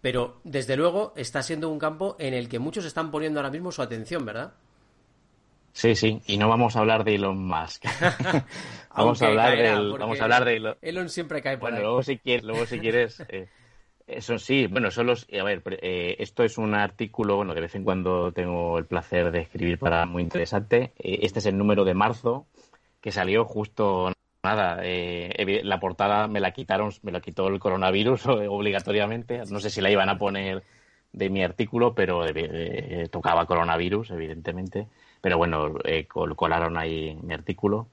[0.00, 3.72] Pero desde luego está siendo un campo en el que muchos están poniendo ahora mismo
[3.72, 4.54] su atención, ¿verdad?
[5.72, 7.84] Sí, sí, y no vamos a hablar de Elon Musk.
[8.96, 12.16] vamos, a hablar de vamos a hablar de Elon siempre cae por bueno, luego si
[12.16, 13.48] quieres, luego si quieres eh,
[14.06, 17.84] eso sí, bueno, solo a ver, eh, esto es un artículo, bueno, de vez en
[17.84, 20.92] cuando tengo el placer de escribir para muy interesante.
[20.98, 22.46] Eh, este es el número de marzo
[23.00, 24.12] que salió justo
[24.42, 24.80] nada.
[24.82, 29.42] Eh, la portada me la quitaron, me la quitó el coronavirus obligatoriamente.
[29.50, 30.62] No sé si la iban a poner
[31.12, 34.88] de mi artículo, pero eh, tocaba coronavirus, evidentemente.
[35.20, 37.88] Pero bueno, eh, colaron ahí mi artículo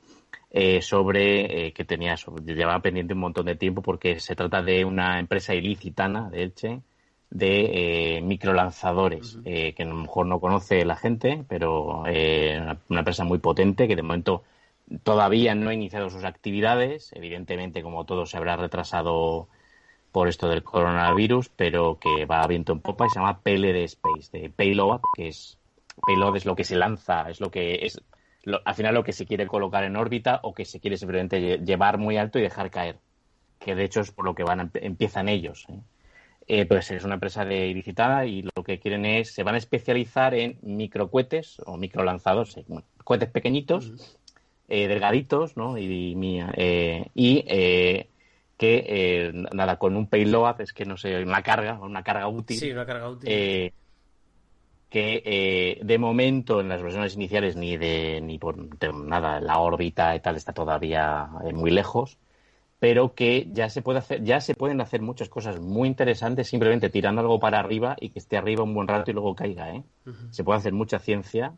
[0.52, 5.20] eh, sobre que tenía, llevaba pendiente un montón de tiempo porque se trata de una
[5.20, 6.82] empresa ilicitana de Elche
[7.30, 13.40] de microlanzadores que a lo mejor no conoce la gente, pero una, una empresa muy
[13.40, 14.44] potente que de momento
[15.04, 17.12] todavía no ha iniciado sus actividades.
[17.14, 19.48] Evidentemente, como todo, se habrá retrasado
[20.12, 23.84] por esto del coronavirus, pero que va a viento en popa y se llama PLD
[23.86, 25.58] Space, de Payload, que es
[26.06, 28.02] payload es lo que se lanza, es lo que es
[28.66, 31.98] al final lo que se quiere colocar en órbita o que se quiere simplemente llevar
[31.98, 32.98] muy alto y dejar caer,
[33.60, 35.66] que de hecho es por lo que van empiezan ellos.
[35.70, 35.80] ¿eh?
[36.48, 39.60] Eh, pues es una empresa de ilicitada y lo que quieren es, se van a
[39.60, 42.66] especializar en microcohetes o microlanzados, eh,
[43.04, 44.18] cohetes pequeñitos,
[44.68, 45.78] delgaditos, ¿no?
[45.78, 46.16] Y,
[47.14, 47.44] y
[48.62, 52.60] que eh, nada, con un payload, es que no sé, una carga, una carga útil.
[52.60, 53.74] Sí, una carga útil.
[54.94, 58.58] Eh, que eh, de momento en las versiones iniciales ni de ni por
[58.94, 62.18] nada la órbita y tal está todavía muy lejos
[62.78, 66.90] pero que ya se puede hacer ya se pueden hacer muchas cosas muy interesantes simplemente
[66.90, 69.84] tirando algo para arriba y que esté arriba un buen rato y luego caiga ¿eh?
[70.32, 71.54] se puede hacer mucha ciencia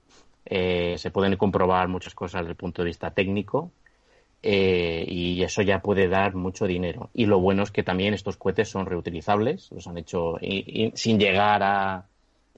[0.45, 3.71] se pueden comprobar muchas cosas desde el punto de vista técnico
[4.45, 7.09] eh, y eso ya puede dar mucho dinero.
[7.13, 10.35] Y lo bueno es que también estos cohetes son reutilizables, los han hecho
[10.95, 12.09] sin llegar a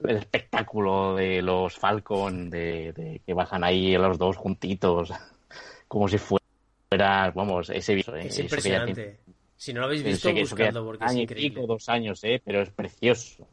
[0.04, 5.12] el espectáculo de los Falcon, de, que bajan ahí los dos juntitos,
[5.88, 8.16] como si fuera, vamos, ese vídeo.
[8.16, 9.18] Es impresionante.
[9.56, 11.66] Si no lo habéis visto, buscando, porque es increíble.
[11.66, 12.42] dos años, ¿eh?
[12.44, 13.46] pero es precioso.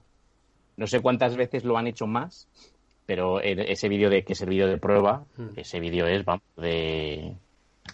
[0.75, 2.47] No sé cuántas veces lo han hecho más,
[3.06, 5.49] pero ese vídeo de que es el vídeo de prueba, hmm.
[5.56, 7.36] ese vídeo es, vamos, de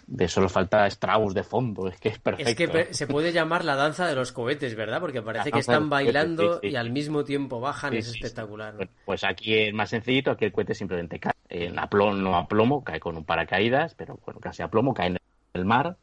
[0.06, 2.50] de solo falta Strauss de fondo, es que es perfecto.
[2.50, 2.56] Es
[2.88, 5.00] que se puede llamar la danza de los cohetes, ¿verdad?
[5.00, 8.88] Porque parece que están bailando y al mismo tiempo bajan, es espectacular.
[9.04, 12.84] Pues aquí es más sencillito, aquí el cohete simplemente cae en aplomo, no a plomo,
[12.84, 15.16] cae con un paracaídas, pero bueno, casi a plomo, cae en
[15.54, 15.96] el mar.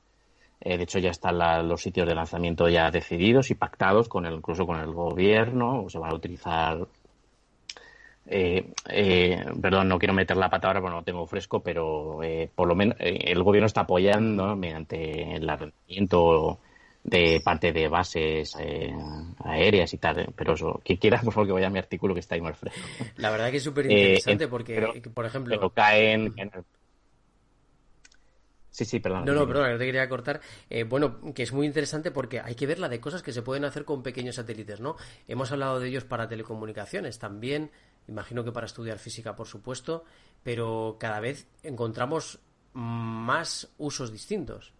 [0.59, 4.35] Eh, de hecho, ya están los sitios de lanzamiento ya decididos y pactados con el,
[4.35, 5.85] incluso con el gobierno.
[5.89, 6.87] Se van a utilizar
[8.29, 12.21] eh, eh, perdón, no quiero meter la pata ahora porque no lo tengo fresco, pero
[12.23, 16.59] eh, por lo menos el gobierno está apoyando mediante el arrendamiento
[17.03, 18.53] de parte de bases
[19.45, 20.33] aéreas y tal.
[20.35, 22.57] Pero eso, que quieras, por favor, que vaya a mi artículo que está ahí más
[22.57, 22.81] fresco.
[23.15, 25.55] La verdad que es súper interesante porque, por ejemplo.
[25.55, 26.33] Pero caen.
[28.69, 29.25] Sí, sí, perdón.
[29.25, 30.41] No, no, perdón, no te quería cortar.
[30.87, 33.63] bueno, que es muy interesante porque hay que ver la de cosas que se pueden
[33.63, 34.97] hacer con pequeños satélites, ¿no?
[35.29, 37.71] Hemos hablado de ellos para telecomunicaciones, también
[38.07, 40.03] imagino que para estudiar física, por supuesto,
[40.43, 42.39] pero cada vez encontramos
[42.73, 44.73] más usos distintos.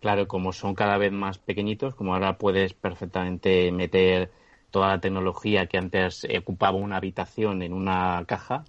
[0.00, 4.30] Claro, como son cada vez más pequeñitos, como ahora puedes perfectamente meter
[4.70, 8.64] toda la tecnología que antes ocupaba una habitación en una caja,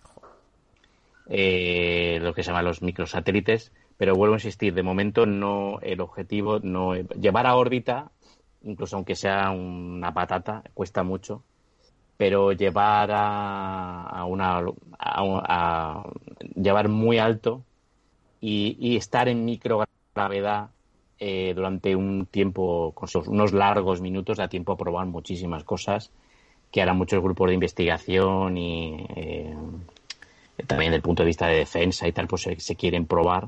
[1.28, 6.00] eh, lo que se llama los microsatélites, pero vuelvo a insistir, de momento no el
[6.00, 8.12] objetivo no llevar a órbita,
[8.62, 11.44] incluso aunque sea una patata, cuesta mucho
[12.18, 14.64] pero llevar a, una
[15.00, 16.04] a,
[16.56, 17.64] llevar muy alto
[18.42, 20.70] y, estar en microgravedad
[21.20, 22.94] eh, durante un tiempo,
[23.28, 26.12] unos largos minutos, da tiempo a probar muchísimas cosas
[26.76, 29.56] que ahora muchos grupos de investigación y eh,
[30.68, 33.48] también desde el punto de vista de defensa y tal, pues se, quieren probar.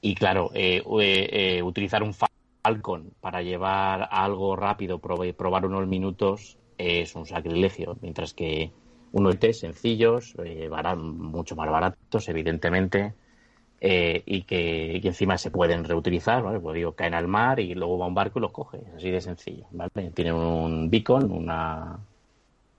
[0.00, 7.14] Y claro, eh, eh, utilizar un Falcon para llevar algo rápido, probar unos minutos, es
[7.14, 8.70] un sacrilegio, mientras que
[9.12, 13.14] unos test sencillos, eh, mucho más baratos, evidentemente,
[13.80, 16.60] eh, y, que, encima se pueden reutilizar, ¿vale?
[16.60, 19.20] Pues digo, caen al mar y luego va un barco y los coge, así de
[19.20, 20.10] sencillo, ¿vale?
[20.14, 21.98] Tienen un beacon, una...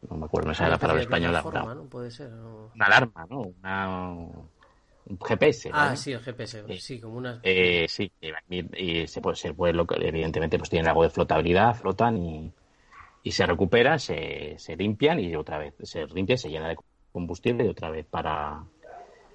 [0.09, 1.41] No me acuerdo, no sé la palabra española.
[1.43, 1.83] Una, ¿no?
[1.85, 3.41] Puede ser, una alarma, ¿no?
[3.41, 5.71] Una, un GPS.
[5.73, 7.39] Ah, sí, el GPS, sí, como una...
[7.41, 8.11] Eh, sí,
[8.49, 12.51] y, se puede, se puede, evidentemente, pues tienen algo de flotabilidad, flotan y
[13.23, 16.77] y se recupera, se, se limpian y otra vez se limpia, se llena de
[17.11, 18.63] combustible y otra vez para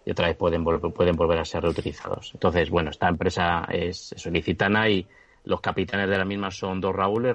[0.04, 2.32] y otra vez pueden, pueden volver a ser reutilizados.
[2.34, 5.06] Entonces, bueno, esta empresa es solicitana y
[5.44, 7.34] los capitanes de la misma son dos Raúles,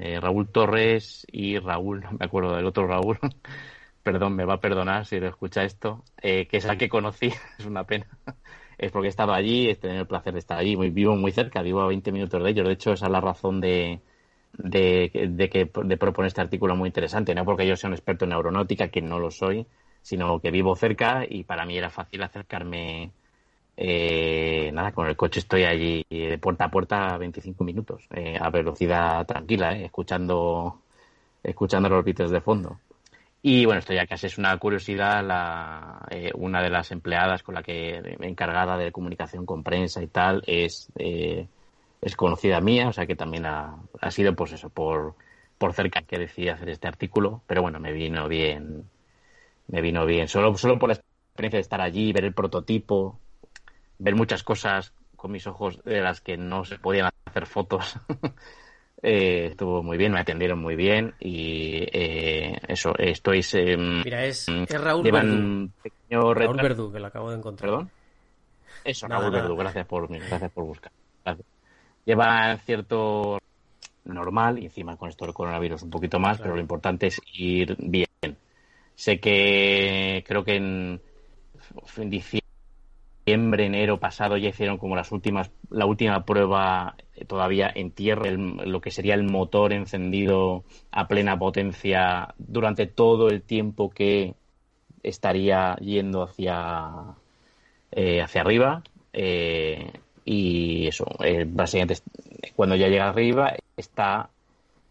[0.00, 3.18] eh, Raúl Torres y Raúl, no me acuerdo del otro Raúl,
[4.02, 7.32] perdón, me va a perdonar si lo escucha esto, eh, que es el que conocí,
[7.58, 8.06] es una pena,
[8.78, 11.62] es porque he estado allí, he tenido el placer de estar allí, vivo muy cerca,
[11.62, 14.00] vivo a 20 minutos de ellos, de hecho esa es la razón de,
[14.52, 15.10] de,
[15.50, 18.88] que de proponer este artículo muy interesante, no porque yo sea un experto en aeronáutica,
[18.88, 19.66] que no lo soy,
[20.02, 23.12] sino que vivo cerca y para mí era fácil acercarme.
[23.76, 28.50] Eh, nada, con el coche estoy allí de puerta a puerta 25 minutos, eh, a
[28.50, 30.80] velocidad tranquila, eh, escuchando
[31.42, 32.78] escuchando los beats de fondo.
[33.42, 37.54] Y bueno, esto ya casi es una curiosidad, la, eh, una de las empleadas con
[37.54, 41.46] la que encargada de comunicación con prensa y tal es, eh,
[42.00, 45.14] es conocida mía, o sea que también ha, ha sido pues eso, por,
[45.58, 48.84] por cerca que decidí hacer este artículo, pero bueno, me vino bien,
[49.66, 53.18] me vino bien, solo, solo por la experiencia de estar allí, ver el prototipo,
[53.98, 57.96] ver muchas cosas con mis ojos de las que no se podían hacer fotos.
[59.00, 63.44] Eh, estuvo muy bien, me atendieron muy bien y eh, eso, estoy...
[63.54, 65.70] Mira, es, es Raúl Verdú.
[66.10, 67.70] Raúl Verdú, que lo acabo de encontrar.
[67.70, 67.90] ¿Perdón?
[68.84, 70.90] Eso, Raúl Verdú, gracias por, gracias por buscar.
[72.04, 73.38] Lleva cierto
[74.04, 77.76] normal y encima con esto del coronavirus un poquito más, pero lo importante es ir
[77.78, 78.06] bien.
[78.94, 81.00] Sé que creo que en,
[81.96, 87.90] en diciembre enero pasado ya hicieron como las últimas, la última prueba eh, todavía en
[87.90, 94.34] tierra, lo que sería el motor encendido a plena potencia durante todo el tiempo que
[95.02, 96.90] estaría yendo hacia,
[97.92, 98.82] eh, hacia arriba.
[99.12, 99.92] Eh,
[100.30, 101.06] y eso,
[101.46, 102.02] básicamente
[102.54, 104.28] cuando ya llega arriba está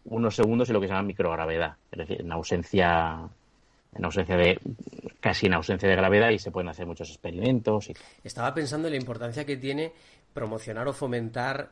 [0.06, 3.20] unos segundos en lo que se llama microgravedad, es decir, en ausencia
[3.94, 4.58] en ausencia de
[5.20, 7.88] casi en ausencia de gravedad y se pueden hacer muchos experimentos.
[7.88, 7.94] Y...
[8.24, 9.92] Estaba pensando en la importancia que tiene
[10.34, 11.70] promocionar o fomentar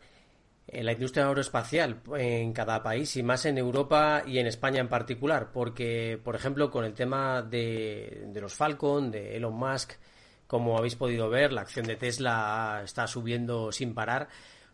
[0.68, 4.88] eh, la industria aeroespacial en cada país y más en Europa y en España en
[4.88, 9.94] particular, porque, por ejemplo, con el tema de, de los Falcon, de Elon Musk,
[10.46, 14.28] como habéis podido ver, la acción de Tesla está subiendo sin parar.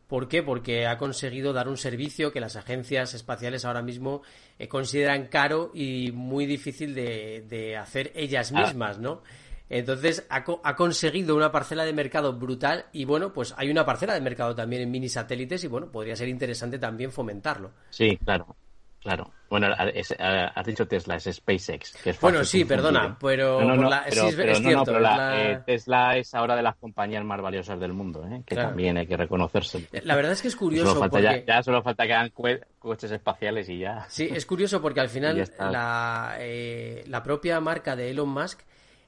[0.07, 0.43] ¿Por qué?
[0.43, 4.23] Porque ha conseguido dar un servicio que las agencias espaciales ahora mismo
[4.59, 8.61] eh, consideran caro y muy difícil de, hacer ellas ah.
[8.61, 9.23] mismas, ¿no?
[9.71, 14.13] Entonces ha, ha, conseguido una parcela de mercado brutal y bueno, pues hay una parcela
[14.13, 17.73] de mercado también en mini satélites y bueno, podría ser interesante también fomentarlo.
[17.89, 18.55] Sí, claro.
[19.03, 19.33] Claro.
[19.51, 21.93] Bueno, has dicho Tesla, es SpaceX.
[22.03, 23.59] Que es bueno, sí, perdona, pero,
[25.67, 28.43] Tesla es ahora de las compañías más valiosas del mundo, ¿eh?
[28.47, 29.89] que también hay que reconocerse.
[30.05, 30.95] La verdad es que es curioso.
[30.95, 31.45] Solo porque...
[31.47, 32.33] ya, solo falta que hagan
[32.79, 34.07] coches espaciales y ya.
[34.09, 38.61] Sí, es curioso porque al final la, eh, la propia marca de Elon Musk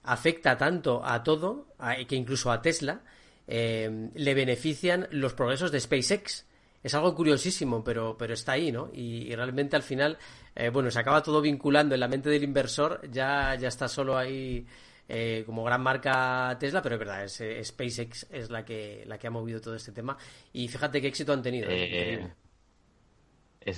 [0.02, 1.68] afecta tanto a todo,
[2.06, 3.00] que incluso a Tesla,
[3.46, 6.46] eh, le benefician los progresos de SpaceX
[6.84, 8.90] es algo curiosísimo, pero, pero está ahí, ¿no?
[8.92, 10.18] Y, realmente al final,
[10.54, 14.18] eh, bueno, se acaba todo vinculando en la mente del inversor, ya, ya está solo
[14.18, 14.66] ahí
[15.08, 19.16] eh, como gran marca Tesla, pero es verdad, es, eh, SpaceX es la que, la
[19.16, 20.18] que ha movido todo este tema.
[20.52, 21.70] Y fíjate qué éxito han tenido.
[21.70, 22.28] es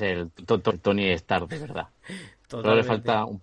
[0.00, 0.32] el
[0.82, 1.86] Tony Stark, de verdad.
[2.50, 3.40] Solo le falta un,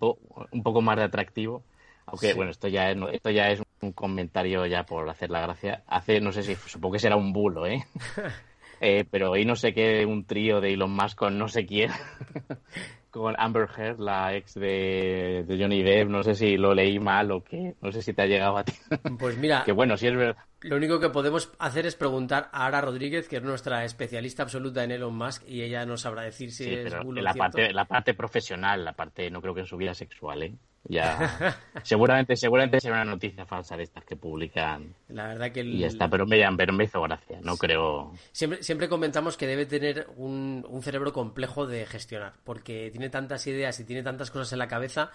[0.50, 1.64] un poco más de atractivo.
[2.04, 5.84] Aunque, bueno, esto ya, es, esto ya es un comentario ya por hacer la gracia.
[5.86, 7.82] Hace, no sé si, supongo que será un bulo, ¿eh?
[8.86, 11.90] Eh, pero ahí no sé qué, un trío de Elon Musk con no sé quién,
[13.10, 17.42] con Amber Heard, la ex de, Johnny Depp, no sé si lo leí mal o
[17.42, 18.74] qué, no sé si te ha llegado a ti.
[19.18, 20.36] Pues mira, que bueno, si es verdad.
[20.60, 24.84] Lo único que podemos hacer es preguntar a Ara Rodríguez, que es nuestra especialista absoluta
[24.84, 28.12] en Elon Musk, y ella nos sabrá decir si es pero la parte, la parte
[28.12, 30.54] profesional, la parte, no creo que en su vida sexual, ¿eh?
[30.86, 34.94] Ya, seguramente, seguramente será una noticia falsa de estas que publican.
[35.08, 38.12] La verdad que y ya está, pero me, pero me hizo gracia, no creo.
[38.32, 43.46] Siempre, siempre comentamos que debe tener un, un cerebro complejo de gestionar, porque tiene tantas
[43.46, 45.10] ideas y tiene tantas cosas en la cabeza.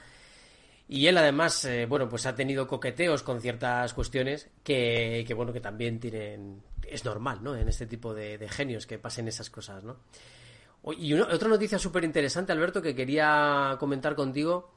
[0.88, 5.54] Y él además, eh, bueno, pues ha tenido coqueteos con ciertas cuestiones que, que, bueno,
[5.54, 7.56] que también tienen, es normal, ¿no?
[7.56, 9.98] En este tipo de, de genios que pasen esas cosas, ¿no?
[10.98, 14.72] Y otra noticia súper interesante, Alberto, que quería comentar contigo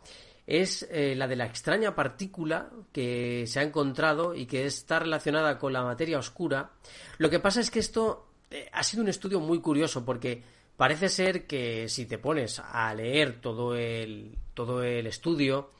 [0.46, 5.58] es eh, la de la extraña partícula que se ha encontrado y que está relacionada
[5.58, 6.72] con la materia oscura.
[7.18, 10.42] Lo que pasa es que esto eh, ha sido un estudio muy curioso porque
[10.76, 15.70] parece ser que si te pones a leer todo el, todo el estudio,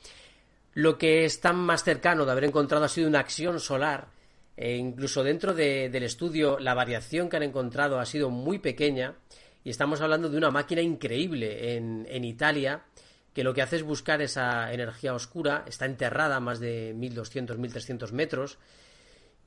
[0.74, 4.08] lo que está más cercano de haber encontrado ha sido una acción solar.
[4.56, 9.16] E incluso dentro del estudio la variación que han encontrado ha sido muy pequeña
[9.64, 12.84] y estamos hablando de una máquina increíble en, en Italia
[13.32, 17.58] que lo que hace es buscar esa energía oscura, está enterrada a más de 1200,
[17.58, 18.58] 1300 metros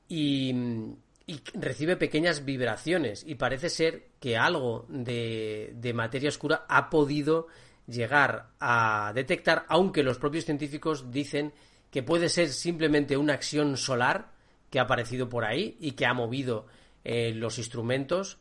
[0.08, 0.54] y,
[1.54, 7.48] recibe pequeñas vibraciones y parece ser que algo de, materia oscura ha podido
[7.88, 11.52] llegar a detectar, aunque los propios científicos dicen
[11.90, 14.30] que puede ser simplemente una acción solar
[14.70, 16.66] que ha aparecido por ahí y que ha movido
[17.02, 18.38] eh, los instrumentos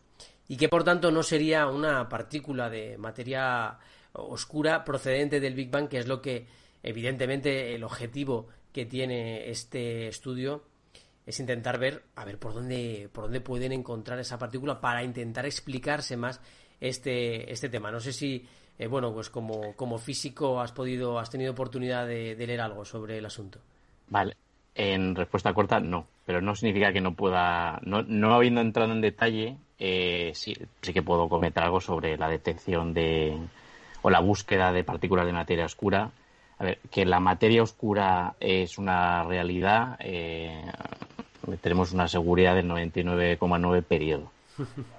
[0.48, 3.95] y que por tanto no sería una partícula de materia oscura
[4.86, 6.48] procedente del Big Bang, que es lo que,
[6.84, 10.64] evidentemente, el objetivo que tiene este estudio
[11.26, 15.46] es intentar ver, a ver por dónde, por dónde pueden encontrar esa partícula para intentar
[15.46, 16.40] explicarse más
[16.80, 17.92] este, este tema.
[17.92, 18.46] No sé si
[18.78, 23.18] eh, bueno, pues como, como físico has podido, has tenido oportunidad de, leer algo sobre
[23.18, 23.60] el asunto.
[24.10, 24.36] Vale,
[24.74, 29.02] en respuesta corta, no, pero no significa que no pueda, no, no habiendo entrado en
[29.02, 33.38] detalle, eh, sí, sí que puedo comentar algo sobre la detección de,
[34.06, 36.12] o la búsqueda de partículas de materia oscura.
[36.60, 40.62] A ver, que la materia oscura es una realidad, eh,
[41.60, 44.32] tenemos una seguridad del 99,9 periodo.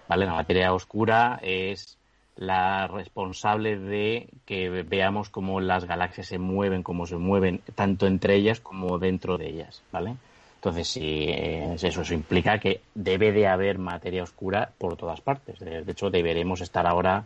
[0.09, 0.27] ¿Vale?
[0.27, 1.97] La materia oscura es
[2.35, 8.35] la responsable de que veamos cómo las galaxias se mueven, cómo se mueven, tanto entre
[8.35, 10.17] ellas como dentro de ellas, ¿vale?
[10.57, 15.61] Entonces, si eso, eso implica que debe de haber materia oscura por todas partes.
[15.61, 17.25] De hecho, deberemos estar ahora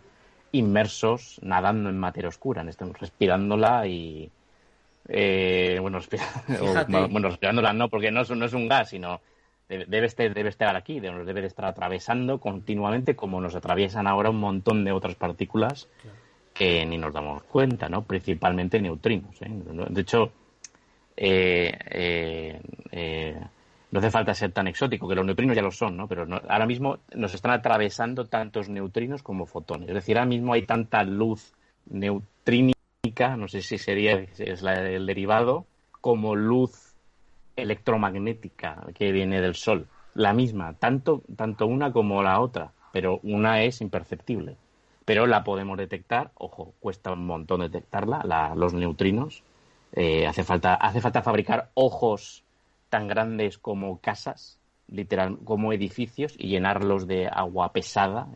[0.53, 4.31] inmersos nadando en materia oscura, estamos respirándola y
[5.09, 5.99] eh, bueno,
[7.11, 9.21] bueno, respirándola no, porque no es, no es un gas, sino
[9.69, 14.31] debe, estar, debe estar aquí, nos debe de estar atravesando continuamente, como nos atraviesan ahora
[14.31, 15.89] un montón de otras partículas
[16.53, 18.03] que ni nos damos cuenta, ¿no?
[18.03, 19.41] Principalmente neutrinos.
[19.41, 19.49] ¿eh?
[19.89, 20.33] De hecho,
[21.17, 23.41] eh, eh,
[23.91, 26.07] no hace falta ser tan exótico, que los neutrinos ya lo son, ¿no?
[26.07, 29.89] Pero ahora mismo nos están atravesando tantos neutrinos como fotones.
[29.89, 31.55] Es decir, ahora mismo hay tanta luz
[31.87, 35.67] neutrínica, no sé si sería el derivado,
[36.01, 36.95] como luz
[37.57, 39.87] electromagnética que viene del Sol.
[40.15, 44.57] La misma, tanto, tanto una como la otra, pero una es imperceptible.
[45.05, 49.43] Pero la podemos detectar, ojo, cuesta un montón detectarla, los neutrinos.
[49.93, 52.45] Eh, hace, falta, hace falta fabricar ojos
[52.91, 58.29] tan grandes como casas, literal, como edificios, y llenarlos de agua pesada,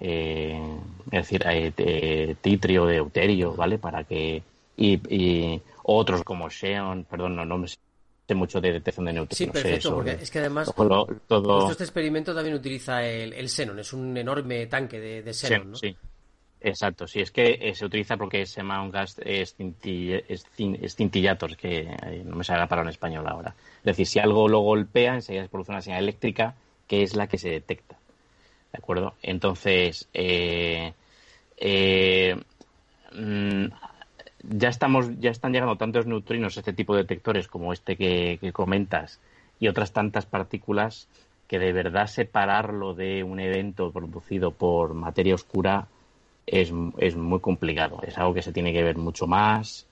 [0.00, 0.78] eh,
[1.10, 3.78] es decir, eh, titrio, de deuterio, ¿vale?
[3.78, 4.42] Para que.
[4.76, 7.78] Y, otros como Xeon, perdón, no, no me sé
[8.34, 9.38] mucho de detección de neutrinos.
[9.38, 11.70] Sí, perfecto, porque es que además todo...
[11.70, 15.76] este experimento también utiliza el, el xenon, es un enorme tanque de, de xenon, ¿no?
[15.76, 15.96] Sí,
[16.60, 22.22] Exacto, sí, es que eh, se utiliza porque se llama un gas escintillator, que eh,
[22.24, 23.54] no me sale la palabra en español ahora.
[23.78, 26.56] Es decir, si algo lo golpea, enseguida se produce una señal eléctrica
[26.88, 27.96] que es la que se detecta.
[28.72, 29.14] ¿De acuerdo?
[29.22, 30.92] Entonces, eh,
[33.12, 33.66] mm,
[34.42, 38.38] ya estamos, ya están llegando tantos neutrinos a este tipo de detectores como este que
[38.52, 39.20] comentas
[39.60, 41.08] y otras tantas partículas
[41.46, 45.86] que de verdad separarlo de un evento producido por materia oscura
[46.50, 48.00] es, es muy complicado.
[48.06, 49.86] Es algo que se tiene que ver mucho más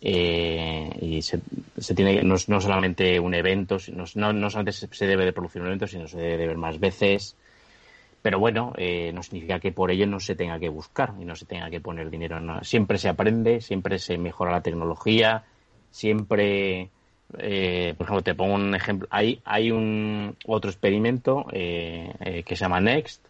[0.00, 1.40] eh, y se,
[1.78, 5.68] se tiene no, no, solamente un evento, no, no solamente se, debe de producir un
[5.68, 7.36] evento, sino se debe de ver más veces.
[8.22, 11.36] Pero bueno, eh, no significa que por ello no se tenga que buscar y no
[11.36, 12.40] se tenga que poner dinero.
[12.62, 15.44] Siempre se aprende, siempre se mejora la tecnología,
[15.90, 16.90] siempre,
[17.38, 19.06] eh, por ejemplo, te pongo un ejemplo.
[19.10, 23.24] Hay, hay un otro experimento que se llama Next,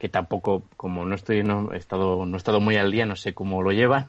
[0.00, 3.16] que tampoco, como no estoy, no he estado, no he estado muy al día, no
[3.16, 4.06] sé cómo lo llevan,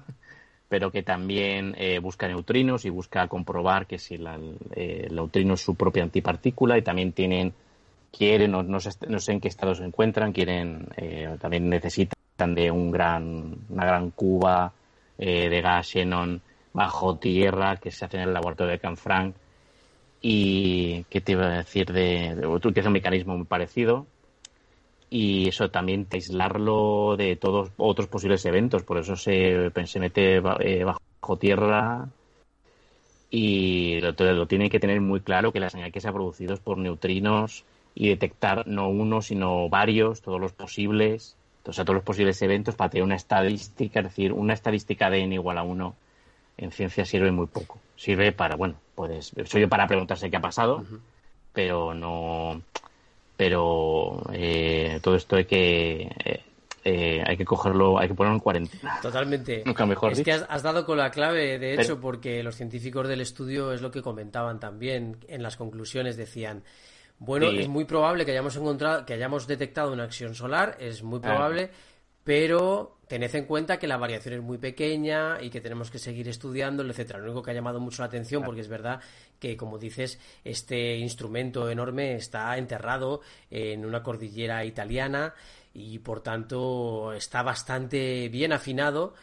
[0.70, 4.40] pero que también eh, busca neutrinos y busca comprobar que si la,
[4.74, 7.54] eh, el neutrino es su propia antipartícula y también tienen,
[8.10, 12.56] quieren, no, no, sé, no sé en qué estado se encuentran, quieren, eh, también necesitan
[12.56, 14.74] de un gran, una gran cuba
[15.18, 16.42] de gas xenon
[16.74, 19.36] bajo tierra que se hace en el laboratorio de Canfranc
[20.20, 24.08] y que te iba a decir de, de utiliza un mecanismo muy parecido
[25.14, 28.84] y eso también aislarlo de todos otros posibles eventos.
[28.84, 32.08] Por eso se, se mete eh, bajo tierra
[33.30, 36.54] y lo, lo, tiene que tener muy claro que la señal que se ha producido
[36.54, 41.36] es por neutrinos y detectar no uno, sino varios, todos los posibles,
[41.66, 45.24] o sea, todos los posibles eventos para tener una estadística, es decir, una estadística de
[45.24, 45.94] n igual a 1
[46.58, 47.80] en ciencia sirve muy poco.
[47.98, 50.86] Sirve para, bueno, pues, soy yo para preguntarse qué ha pasado,
[51.54, 52.62] pero no
[53.42, 56.44] pero eh, todo esto hay que eh,
[56.84, 59.00] eh, hay que cogerlo, hay que ponerlo en cuarentena.
[59.02, 59.64] Totalmente.
[59.66, 63.20] Nunca mejor es que has, dado con la clave, de hecho, porque los científicos del
[63.20, 66.62] estudio es lo que comentaban también en las conclusiones, decían,
[67.18, 71.20] bueno, es muy probable que hayamos encontrado, que hayamos detectado una acción solar, es muy
[71.20, 71.72] probable,
[72.24, 76.30] pero tened en cuenta que la variación es muy pequeña y que tenemos que seguir
[76.30, 77.18] estudiando, etcétera.
[77.18, 79.02] Lo único que ha llamado mucho la atención, porque es verdad
[79.42, 85.34] que, como dices, este instrumento enorme está enterrado en una cordillera italiana
[85.74, 89.16] y, por tanto, está bastante bien afinado.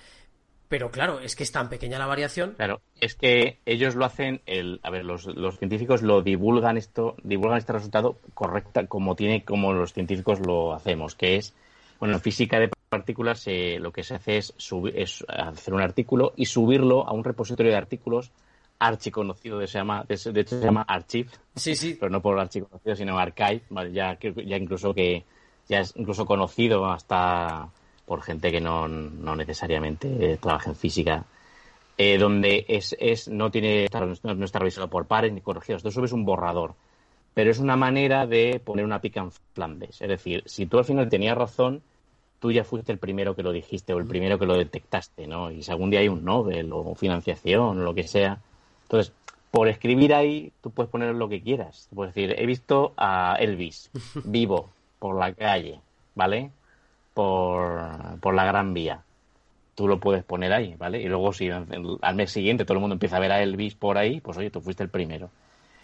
[0.68, 2.54] Pero claro, es que es tan pequeña la variación.
[2.56, 7.16] Claro, es que ellos lo hacen, el, a ver, los, los científicos lo divulgan esto,
[7.22, 11.54] divulgan este resultado correcta como tiene, como los científicos lo hacemos, que es
[11.98, 14.54] bueno, en física de partículas eh, lo que se hace es,
[14.94, 18.30] es hacer un artículo y subirlo a un repositorio de artículos
[18.78, 21.96] archiconocido, de, se llama, de, hecho se llama Archive, sí, sí.
[21.98, 23.62] pero no por archiconocido, sino Archive,
[23.92, 25.24] ya, ya incluso que
[25.68, 27.68] ya es incluso conocido hasta
[28.06, 31.26] por gente que no, no necesariamente trabaja en física,
[31.98, 33.86] eh, donde es, es, no, tiene,
[34.22, 35.78] no, está revisado por pares ni corregido.
[35.80, 36.74] Tú subes un borrador,
[37.34, 40.00] pero es una manera de poner una pica en flambes.
[40.00, 41.82] Es decir, si tú al final tenías razón,
[42.38, 45.50] tú ya fuiste el primero que lo dijiste o el primero que lo detectaste, ¿no?
[45.50, 48.40] Y si algún día hay un Nobel o financiación o lo que sea,
[48.88, 49.12] entonces,
[49.50, 51.88] por escribir ahí, tú puedes poner lo que quieras.
[51.94, 53.90] Puedes decir, he visto a Elvis
[54.24, 55.80] vivo por la calle,
[56.14, 56.50] ¿vale?
[57.12, 59.02] Por, por la Gran Vía.
[59.74, 61.02] Tú lo puedes poner ahí, ¿vale?
[61.02, 63.98] Y luego si al mes siguiente todo el mundo empieza a ver a Elvis por
[63.98, 65.28] ahí, pues oye, tú fuiste el primero.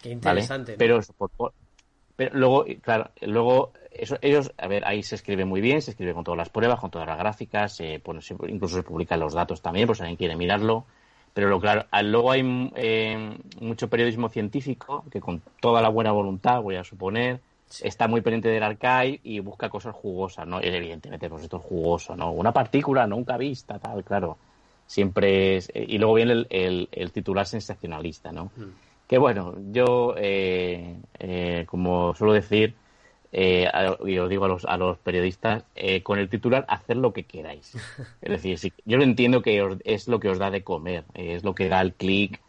[0.01, 0.75] Qué interesante.
[0.77, 0.99] Pero,
[2.15, 6.15] pero luego, claro, luego eso, ellos, a ver, ahí se escribe muy bien, se escribe
[6.15, 8.01] con todas las pruebas, con todas las gráficas, se
[8.47, 10.85] incluso se publican los datos también, por si alguien quiere mirarlo.
[11.35, 16.61] Pero lo, claro, luego hay eh, mucho periodismo científico que con toda la buena voluntad,
[16.61, 17.41] voy a suponer,
[17.81, 20.61] está muy pendiente del archive y busca cosas jugosas, ¿no?
[20.61, 22.31] Evidentemente, pues esto es jugoso, ¿no?
[22.31, 24.37] Una partícula nunca vista, tal, claro.
[24.87, 25.69] Siempre es...
[25.73, 28.45] Eh, y luego viene el, el, titular sensacionalista, ¿no?
[28.55, 28.63] Mm.
[29.05, 30.95] Que bueno, yo, eh,
[31.67, 32.75] como suelo decir,
[33.37, 33.69] eh,
[34.05, 37.23] y os digo a los, a los periodistas, eh, con el titular, hacer lo que
[37.23, 37.73] queráis.
[38.21, 41.43] Es decir, si, yo lo entiendo que es lo que os da de comer, es
[41.43, 42.39] lo que da el clic,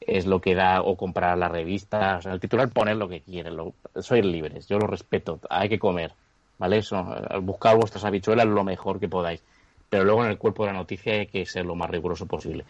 [0.00, 2.16] es lo que da o comprar la revista.
[2.16, 5.68] O sea, el titular, poner lo que quieren, lo, sois libres, yo lo respeto, hay
[5.68, 6.12] que comer,
[6.56, 6.78] ¿vale?
[6.78, 7.06] Eso,
[7.42, 9.42] buscar vuestras habichuelas lo mejor que podáis.
[9.90, 12.64] Pero luego en el cuerpo de la noticia hay que ser lo más riguroso posible.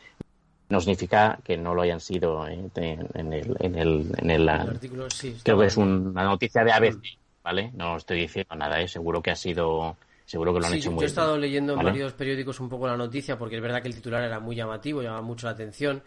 [0.71, 2.59] No significa que no lo hayan sido ¿eh?
[2.75, 5.09] en, el, en el, en el, artículo.
[5.09, 7.24] Sí, creo que es una noticia de ABC.
[7.45, 7.71] ¿Vale?
[7.75, 8.89] No estoy diciendo nada, ¿eh?
[8.89, 11.01] seguro que ha sido seguro que lo han hecho muy bien.
[11.01, 13.89] Yo he estado leyendo en varios periódicos un poco la noticia porque es verdad que
[13.89, 16.03] el titular era muy llamativo, llamaba mucho la atención.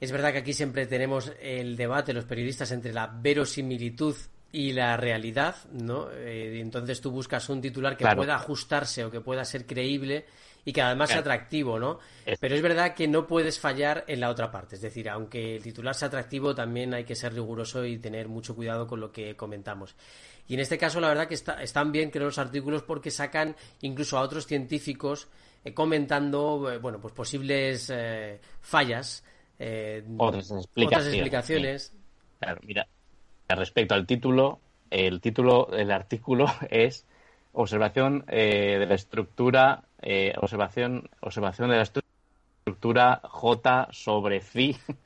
[0.00, 4.14] Es verdad que aquí siempre tenemos el debate, los periodistas, entre la verosimilitud
[4.52, 6.10] y la realidad, ¿no?
[6.10, 10.24] Eh, entonces tú buscas un titular que pueda ajustarse o que pueda ser creíble
[10.64, 12.00] y que además sea atractivo, ¿no?
[12.40, 14.74] Pero es verdad que no puedes fallar en la otra parte.
[14.74, 18.56] Es decir, aunque el titular sea atractivo, también hay que ser riguroso y tener mucho
[18.56, 19.94] cuidado con lo que comentamos.
[20.48, 24.18] Y en este caso, la verdad que están bien, creo, los artículos porque sacan incluso
[24.18, 25.28] a otros científicos
[25.64, 29.24] eh, comentando, eh, bueno, pues posibles eh, fallas,
[30.18, 31.92] otras explicaciones.
[32.38, 32.86] Claro, mira,
[33.48, 37.06] respecto al título, el título del artículo es
[37.52, 39.84] observación de la estructura,
[40.40, 44.76] observación, observación de la estructura J sobre phi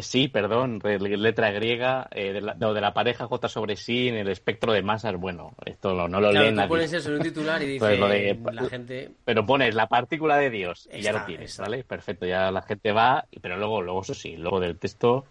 [0.00, 4.28] Sí, perdón, letra griega, eh, de, la, de la pareja J sobre sí en el
[4.28, 5.16] espectro de masas.
[5.16, 6.56] Bueno, esto no, lo leen.
[6.56, 9.10] Tú pones eso en un titular y dices la gente.
[9.24, 11.82] Pero pones la partícula de Dios y ya lo tienes, ¿vale?
[11.82, 15.24] Perfecto, ya la gente va, pero luego, luego eso sí, luego del texto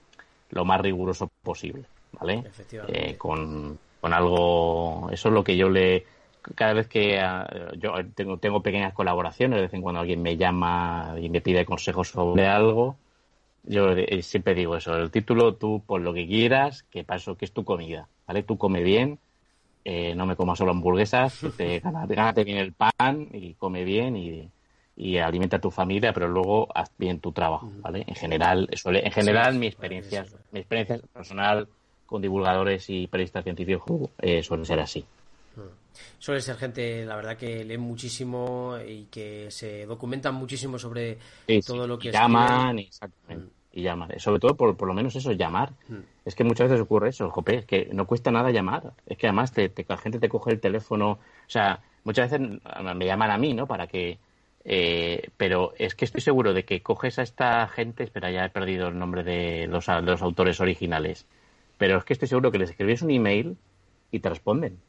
[0.50, 1.86] lo más riguroso posible,
[2.20, 2.44] ¿vale?
[2.88, 5.10] Eh, con, con algo.
[5.12, 6.06] Eso es lo que yo le
[6.56, 7.48] cada vez que ah,
[7.78, 11.66] yo tengo, tengo pequeñas colaboraciones, de vez en cuando alguien me llama y me pide
[11.66, 12.98] consejos sobre algo,
[13.64, 17.46] yo eh, siempre digo eso, el título tú por lo que quieras, que paso que
[17.46, 18.44] es tu comida, ¿vale?
[18.44, 19.20] Tú come bien,
[19.86, 24.50] eh, no me comas solo hamburguesas, te, gánate bien el pan y come bien y,
[25.18, 28.04] alimenta a tu familia, pero luego haz bien tu trabajo, ¿vale?
[28.06, 31.68] En general, en general mi experiencia, mi experiencia personal
[32.06, 35.06] con divulgadores y periodistas científicos eh, suele ser así.
[36.18, 41.18] Suele ser gente, la verdad, que lee muchísimo y que se documentan muchísimo sobre
[41.66, 43.52] todo lo que llaman, exactamente.
[43.74, 44.20] Y llaman.
[44.20, 45.72] Sobre todo, por, por lo menos eso, llamar.
[45.88, 45.98] Mm.
[46.26, 48.94] Es que muchas veces ocurre eso, jope, es que no cuesta nada llamar.
[49.06, 51.12] Es que además te, la gente te coge el teléfono.
[51.12, 52.48] O sea, muchas veces
[52.96, 53.68] me llaman a mí, ¿no?
[53.68, 54.20] Para que.
[54.66, 58.04] Eh, pero es que estoy seguro de que coges a esta gente.
[58.04, 61.26] Espera, ya he perdido el nombre de los, de los autores originales.
[61.78, 63.58] Pero es que estoy seguro que les escribes un email
[64.12, 64.80] y te responden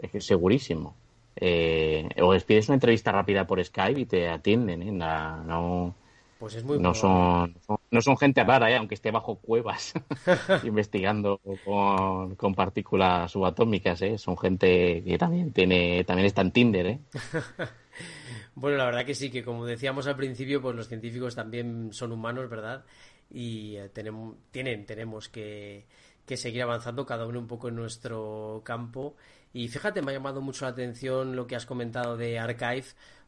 [0.00, 0.94] es que segurísimo.
[1.36, 4.92] Eh, o les pides una entrevista rápida por Skype y te atienden, ¿eh?
[4.92, 5.94] no,
[6.38, 7.54] pues es muy no son,
[7.90, 8.76] no son gente rara, ¿eh?
[8.76, 9.94] aunque esté bajo cuevas
[10.64, 14.18] investigando con, con, partículas subatómicas, ¿eh?
[14.18, 16.86] son gente que también tiene también está en Tinder.
[16.86, 16.98] ¿eh?
[18.54, 22.12] bueno, la verdad que sí, que como decíamos al principio, pues los científicos también son
[22.12, 22.84] humanos, ¿verdad?
[23.32, 25.86] Y eh, tenemos, tienen, tenemos que,
[26.26, 29.16] que seguir avanzando cada uno un poco en nuestro campo
[29.52, 32.86] y fíjate, me ha llamado mucho la atención lo que has comentado de Archive,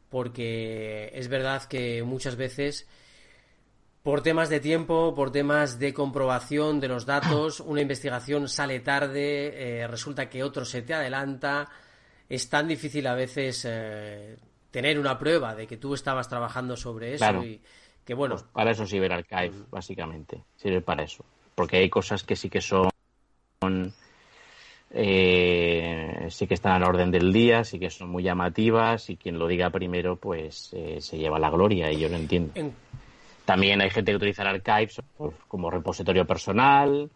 [0.09, 2.87] porque es verdad que muchas veces,
[4.01, 9.81] por temas de tiempo, por temas de comprobación de los datos, una investigación sale tarde,
[9.81, 11.69] eh, resulta que otro se te adelanta.
[12.27, 14.37] Es tan difícil a veces eh,
[14.71, 17.61] tener una prueba de que tú estabas trabajando sobre eso y
[18.05, 18.35] que bueno.
[18.35, 20.41] Pues para eso sirve Archive, básicamente.
[20.55, 21.25] Sirve para eso.
[21.55, 22.89] Porque hay cosas que sí que son
[24.91, 29.17] eh, sí que están a la orden del día, sí que son muy llamativas y
[29.17, 32.53] quien lo diga primero pues eh, se lleva la gloria y yo lo entiendo.
[33.43, 35.01] También hay gente que utiliza el Archives
[35.47, 37.09] como repositorio personal,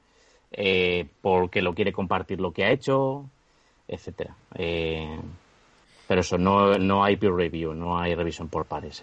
[0.52, 3.30] eh, porque lo quiere compartir lo que ha hecho,
[3.88, 4.36] etcétera.
[4.54, 9.02] pero eso, no, no hay peer review, no hay revisión por pares.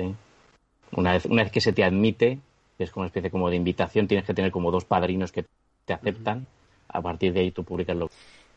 [0.92, 2.38] Una, vez, una vez que se te admite,
[2.78, 5.44] es como una especie como de invitación, tienes que tener como dos padrinos que
[5.84, 6.46] te aceptan.
[6.88, 8.08] A partir de ahí tú publicas lo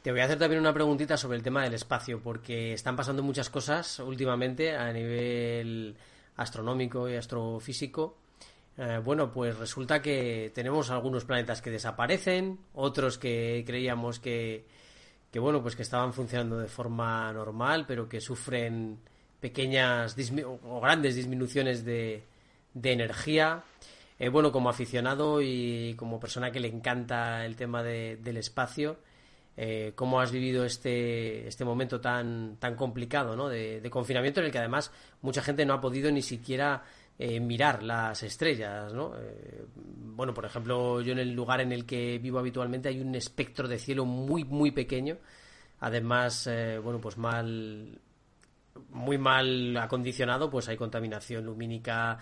[0.02, 3.22] te voy a hacer también una preguntita sobre el tema del espacio, porque están pasando
[3.22, 5.98] muchas cosas últimamente a nivel
[6.38, 8.16] astronómico y astrofísico.
[8.78, 14.66] Eh, bueno, pues resulta que tenemos algunos planetas que desaparecen, otros que creíamos que,
[15.34, 19.00] que bueno, pues que estaban funcionando de forma normal, pero que sufren
[19.40, 22.24] pequeñas o grandes disminuciones de,
[22.74, 23.64] de energía.
[24.20, 28.98] Eh, bueno, como aficionado y como persona que le encanta el tema del espacio,
[29.62, 33.50] eh, cómo has vivido este, este momento tan, tan complicado ¿no?
[33.50, 34.90] de, confinamiento en el que además
[35.22, 36.82] mucha gente no ha podido ni siquiera
[37.18, 38.94] eh, mirar las estrellas.
[38.94, 39.18] ¿no?
[39.20, 43.14] Eh, bueno, por ejemplo, yo en el lugar en el que vivo habitualmente hay un
[43.16, 45.18] espectro de cielo muy, muy pequeño.
[45.82, 46.50] Además,
[46.82, 48.00] bueno, pues mal
[48.90, 52.18] muy mal acondicionado, pues hay contaminación lumínica,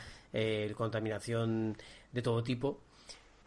[0.76, 1.76] contaminación
[2.12, 2.82] de todo tipo.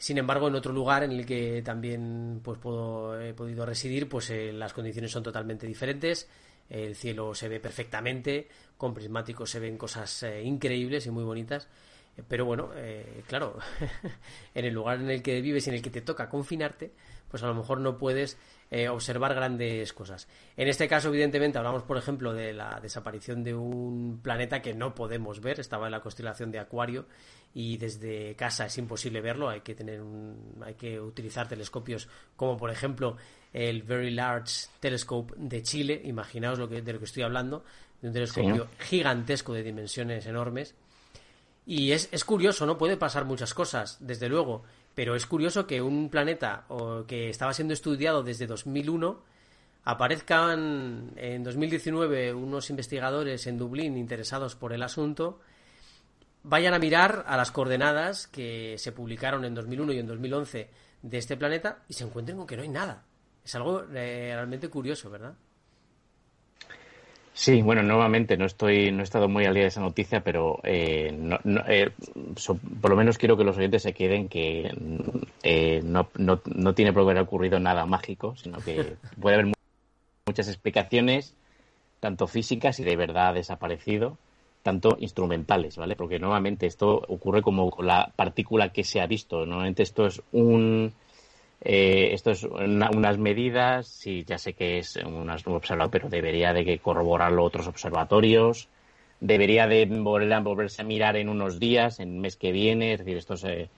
[0.00, 4.30] Sin embargo, en otro lugar en el que también pues, puedo, he podido residir, pues
[4.30, 6.26] eh, las condiciones son totalmente diferentes.
[6.70, 8.48] El cielo se ve perfectamente,
[8.78, 11.68] con prismáticos se ven cosas eh, increíbles y muy bonitas.
[12.16, 12.70] Eh, pero bueno,
[13.26, 13.58] claro,
[14.54, 16.92] en el lugar en el que vives y en el que te toca confinarte,
[17.30, 18.38] pues a lo mejor no puedes
[18.90, 20.28] observar grandes cosas.
[20.56, 24.94] En este caso, evidentemente, hablamos, por ejemplo, de la desaparición de un planeta que no
[24.94, 27.06] podemos ver, estaba en la constelación de Acuario
[27.52, 30.00] y desde casa es imposible verlo, hay que tener
[30.62, 33.16] hay que utilizar telescopios como por ejemplo
[33.52, 37.64] el Very Large Telescope de Chile, imaginaos lo que, de lo que estoy hablando,
[38.00, 40.74] de un telescopio gigantesco de dimensiones enormes.
[41.70, 42.76] Y es, es curioso, ¿no?
[42.76, 44.64] Puede pasar muchas cosas, desde luego,
[44.96, 49.22] pero es curioso que un planeta o, que estaba siendo estudiado desde 2001
[49.84, 55.38] aparezcan en 2019 unos investigadores en Dublín interesados por el asunto
[56.42, 60.70] vayan a mirar a las coordenadas que se publicaron en 2001 y en 2011
[61.02, 63.04] de este planeta y se encuentren con que no hay nada.
[63.44, 65.34] Es algo eh, realmente curioso, ¿verdad?
[67.40, 70.60] Sí, bueno, nuevamente no estoy, no he estado muy al día de esa noticia, pero
[70.62, 71.10] eh,
[71.68, 71.90] eh,
[72.82, 74.70] por lo menos quiero que los oyentes se queden que
[75.82, 79.54] no, no, no, tiene por qué haber ocurrido nada mágico, sino que puede haber
[80.26, 81.34] muchas explicaciones,
[81.98, 84.18] tanto físicas y de verdad ha desaparecido,
[84.62, 85.96] tanto instrumentales, ¿vale?
[85.96, 89.46] Porque nuevamente esto ocurre como la partícula que se ha visto.
[89.46, 90.92] Normalmente esto es un
[91.62, 96.64] eh, esto es unas medidas, sí, ya sé que es un observador, pero debería de
[96.64, 98.68] que corroborarlo otros observatorios,
[99.20, 103.18] debería de volverse a mirar en unos días, en el mes que viene, es decir,
[103.18, 103.68] esto eh,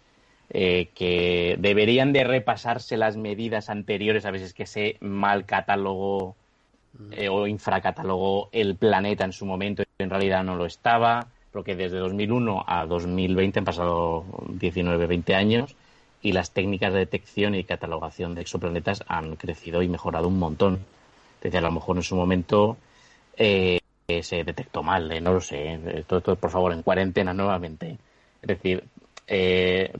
[0.51, 6.37] eh, que deberían de repasarse las medidas anteriores, a veces que ese mal catálogo
[7.11, 11.75] eh, o infracatalogó el planeta en su momento y en realidad no lo estaba, porque
[11.75, 15.77] desde 2001 a 2020 han pasado 19, 20 años
[16.23, 20.81] y las técnicas de detección y catalogación de exoplanetas han crecido y mejorado un montón.
[21.43, 22.77] Desde a lo mejor en su momento
[23.37, 23.81] eh,
[24.23, 26.05] se detectó mal, eh, no lo sé.
[26.07, 27.99] Todo, por favor, en cuarentena nuevamente.
[28.41, 28.85] Es decir,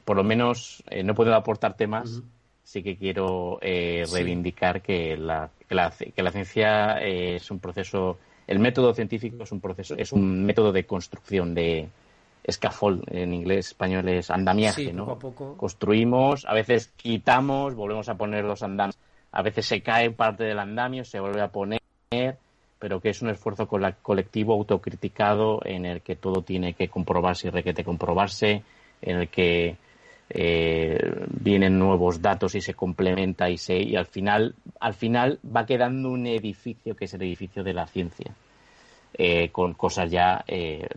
[0.05, 2.23] por lo menos no puedo aportar más
[2.73, 7.59] sí que quiero eh, reivindicar que la, que la, que la ciencia eh, es un
[7.59, 11.89] proceso, el método científico es un proceso, es un método de construcción de
[12.51, 15.19] scaffold, en inglés español es andamiaje, ¿no?
[15.57, 18.99] Construimos, a veces quitamos, volvemos a poner los andamios,
[19.31, 21.81] a veces se cae parte del andamio, se vuelve a poner,
[22.79, 27.51] pero que es un esfuerzo colectivo autocriticado en el que todo tiene que comprobarse y
[27.51, 28.63] requete comprobarse,
[29.01, 29.77] en el que
[30.31, 35.67] eh, vienen nuevos datos y se complementa y se y al final al final va
[35.67, 38.33] quedando un edificio que es el edificio de la ciencia
[39.15, 40.89] eh, con cosas ya eh,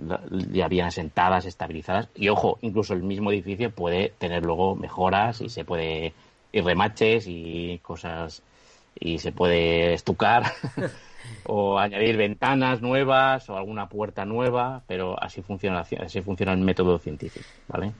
[0.51, 5.49] ya bien asentadas estabilizadas y ojo incluso el mismo edificio puede tener luego mejoras y
[5.49, 6.13] se puede
[6.53, 8.41] ir remaches y cosas
[8.97, 10.43] y se puede estucar
[11.45, 16.97] o añadir ventanas nuevas o alguna puerta nueva, pero así funciona así funciona el método
[16.99, 17.91] científico, ¿vale?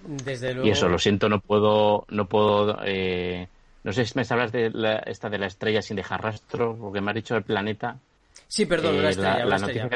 [0.63, 3.47] Y eso, lo siento, no puedo no puedo eh,
[3.85, 7.01] no sé si me hablas de la, esta de la estrella sin dejar rastro, porque
[7.01, 7.99] me has dicho el planeta.
[8.47, 9.87] Sí, perdón, una estrella, una estrella,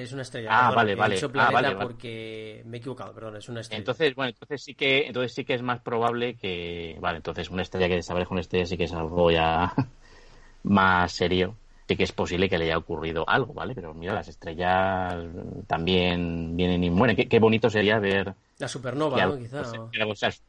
[0.00, 0.48] es una estrella.
[0.50, 1.20] Ah, vale, vale.
[1.34, 3.78] ah, vale, porque me he equivocado, perdón, es una estrella.
[3.78, 7.62] Entonces, bueno, entonces sí que entonces sí que es más probable que vale, entonces una
[7.62, 9.74] estrella que desaparezca una estrella sí que es algo ya
[10.64, 13.74] más serio, sí que es posible que le haya ocurrido algo, ¿vale?
[13.74, 15.14] Pero mira, las estrellas
[15.66, 17.16] también vienen y mueren.
[17.16, 18.34] Qué, bonito sería ver...
[18.58, 19.38] La supernova, ¿no?
[19.38, 19.62] Quizá.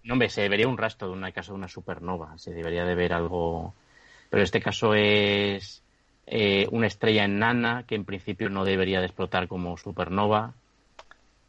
[0.04, 2.38] no, hombre, se vería un rastro de una casa de una supernova.
[2.38, 3.74] Se debería de ver algo...
[4.30, 5.82] Pero en este caso es
[6.28, 10.54] eh, una estrella enana que en principio no debería de explotar como supernova.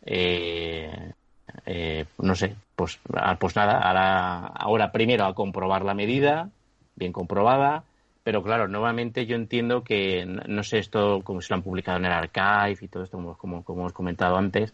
[0.04, 1.12] Eh,
[1.66, 6.50] eh, no sé, pues, ah, pues nada, ahora, ahora primero a comprobar la medida,
[6.96, 7.84] bien comprobada,
[8.24, 12.06] pero claro, nuevamente yo entiendo que, no sé esto, como se lo han publicado en
[12.06, 14.72] el archive y todo esto, como, como, como hemos comentado antes,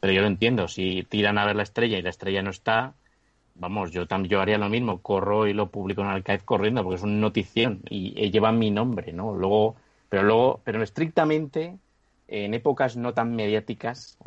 [0.00, 2.94] pero yo lo entiendo, si tiran a ver la estrella y la estrella no está,
[3.54, 6.96] vamos, yo también yo haría lo mismo, corro y lo publico en archive corriendo, porque
[6.96, 9.34] es una notición y, lleva mi nombre, ¿no?
[9.34, 9.76] Luego,
[10.08, 11.76] pero luego, pero estrictamente,
[12.28, 14.18] en épocas no tan mediáticas,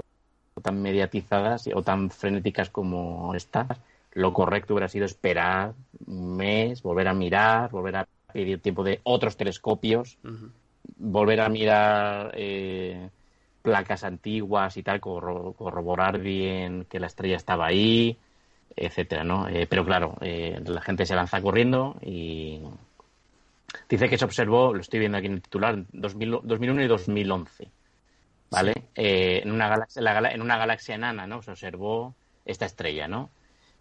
[0.56, 3.80] o tan mediatizadas o tan frenéticas como estas,
[4.14, 5.74] lo correcto hubiera sido esperar
[6.06, 10.18] un mes, volver a mirar, volver a pedir tiempo de otros telescopios,
[10.98, 13.10] volver a mirar eh,
[13.64, 18.18] placas antiguas y tal, corroborar bien que la estrella estaba ahí,
[18.76, 19.48] etcétera, ¿no?
[19.48, 22.60] Eh, pero claro, eh, la gente se lanza corriendo y
[23.90, 27.68] dice que se observó, lo estoy viendo aquí en el titular, 2001 y 2011,
[28.50, 28.74] ¿vale?
[28.96, 30.02] en, una galaxia,
[30.32, 31.42] en una galaxia enana, ¿no?
[31.42, 33.30] Se observó esta estrella, ¿no?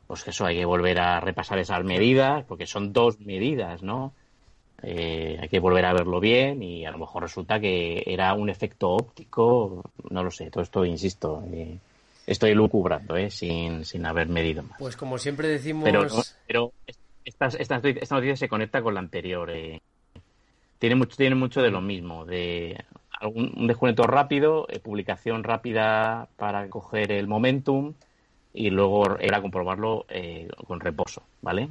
[0.07, 4.13] Pues eso, hay que volver a repasar esas medidas, porque son dos medidas, ¿no?
[4.83, 8.51] Eh, hay que volver a verlo bien y a lo mejor resulta que era un
[8.51, 11.79] efecto óptico, no lo sé, todo esto, insisto, eh,
[12.27, 14.79] estoy lucubrando, eh, sin, sin haber medido más.
[14.79, 15.85] Pues como siempre decimos...
[15.85, 16.07] Pero,
[16.47, 16.73] pero
[17.25, 19.51] esta, esta, noticia se conecta con la anterior.
[19.51, 19.81] Eh.
[20.79, 22.85] Tiene, mucho, tiene mucho de lo mismo, de
[23.23, 27.95] un descuento rápido, publicación rápida para coger el momentum
[28.53, 30.07] y luego era comprobarlo
[30.67, 31.69] con reposo, ¿vale?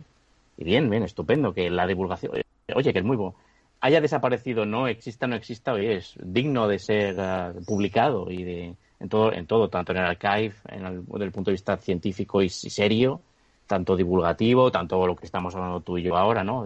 [0.57, 2.31] Y bien, bien, estupendo, que la divulgación
[2.73, 3.35] oye, que es muy bueno,
[3.79, 8.75] haya desaparecido, no exista, no exista, oye, es digno de ser ah, publicado y de
[9.01, 11.75] en todo, en todo, tanto en el archive, en el, desde el punto de vista
[11.77, 13.21] científico y, serio,
[13.65, 16.65] tanto divulgativo, tanto lo que estamos hablando tú y yo ahora, ¿no?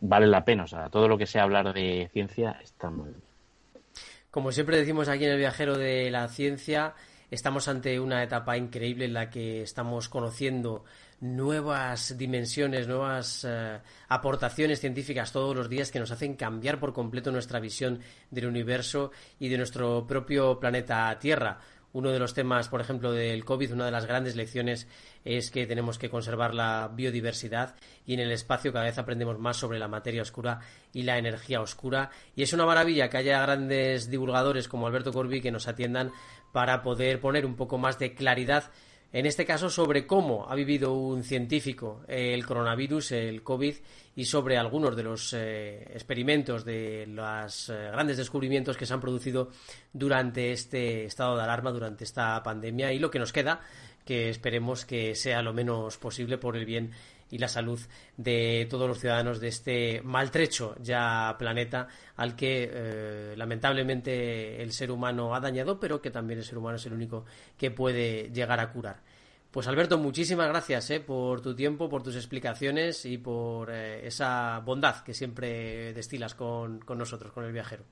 [0.00, 3.22] Vale la pena, o sea, todo lo que sea hablar de ciencia está muy bien.
[4.30, 6.94] Como siempre decimos aquí en el viajero de la ciencia,
[7.34, 10.84] estamos ante una etapa increíble en la que estamos conociendo
[11.20, 17.32] nuevas dimensiones, nuevas eh, aportaciones científicas todos los días que nos hacen cambiar por completo
[17.32, 21.58] nuestra visión del universo y de nuestro propio planeta Tierra.
[21.94, 24.88] Uno de los temas, por ejemplo, del COVID, una de las grandes lecciones
[25.24, 29.58] es que tenemos que conservar la biodiversidad y en el espacio cada vez aprendemos más
[29.58, 30.58] sobre la materia oscura
[30.92, 32.10] y la energía oscura.
[32.34, 36.10] Y es una maravilla que haya grandes divulgadores como Alberto Corbi que nos atiendan
[36.54, 38.70] para poder poner un poco más de claridad
[39.12, 43.74] en este caso sobre cómo ha vivido un científico el coronavirus, el COVID,
[44.14, 49.00] y sobre algunos de los eh, experimentos, de los eh, grandes descubrimientos que se han
[49.00, 49.50] producido
[49.92, 53.60] durante este estado de alarma, durante esta pandemia, y lo que nos queda,
[54.04, 56.92] que esperemos que sea lo menos posible por el bien
[57.30, 57.80] y la salud
[58.16, 64.90] de todos los ciudadanos de este maltrecho ya planeta al que eh, lamentablemente el ser
[64.90, 67.24] humano ha dañado, pero que también el ser humano es el único
[67.56, 69.00] que puede llegar a curar.
[69.54, 74.58] Pues Alberto, muchísimas gracias eh, por tu tiempo, por tus explicaciones y por eh, esa
[74.58, 77.84] bondad que siempre destilas con, nosotros, con el viajero.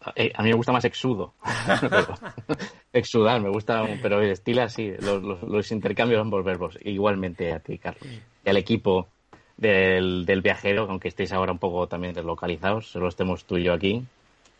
[0.00, 1.34] A mí me gusta más exudo.
[2.92, 4.92] Exudar, me gusta, pero destilas sí.
[5.00, 6.78] Los, los, intercambios ambos verbos.
[6.82, 8.02] Igualmente a ti, Carlos.
[8.44, 9.08] Y al equipo
[9.56, 13.74] del, del viajero, aunque estéis ahora un poco también deslocalizados, solo estemos tú y yo
[13.74, 14.04] aquí.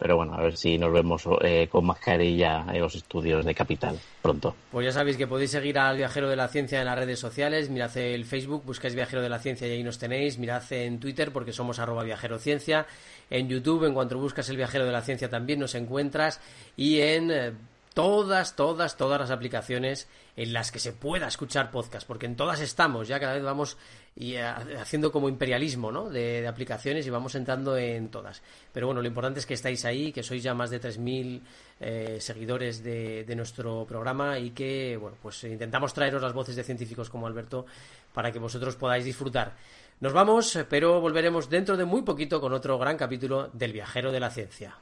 [0.01, 3.99] Pero bueno, a ver si nos vemos eh, con mascarilla en los estudios de Capital
[4.23, 4.57] pronto.
[4.73, 7.69] Pues ya sabéis que podéis seguir al Viajero de la Ciencia en las redes sociales.
[7.69, 10.39] Mirad el Facebook, buscáis Viajero de la Ciencia y ahí nos tenéis.
[10.39, 12.87] Mirad en Twitter porque somos arroba Viajero Ciencia.
[13.29, 16.41] En YouTube, en cuanto buscas el Viajero de la Ciencia también nos encuentras.
[16.79, 17.53] Y en eh,
[17.95, 22.61] todas, todas, todas las aplicaciones en las que se pueda escuchar podcast, porque en todas
[22.61, 23.77] estamos, ya cada vez vamos
[24.17, 26.09] y, eh, haciendo como imperialismo ¿no?
[26.09, 28.43] de, aplicaciones y vamos entrando en todas.
[28.73, 31.41] Pero bueno, lo importante es que estáis ahí, que sois ya más de 3.000
[31.81, 36.65] eh, seguidores de, de, nuestro programa y que, bueno, pues intentamos traeros las voces de
[36.65, 37.67] científicos como Alberto
[38.15, 39.57] para que vosotros podáis disfrutar.
[40.01, 44.21] Nos vamos, pero volveremos dentro de muy poquito con otro gran capítulo del viajero de
[44.21, 44.75] la ciencia.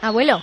[0.00, 0.42] Abuelo.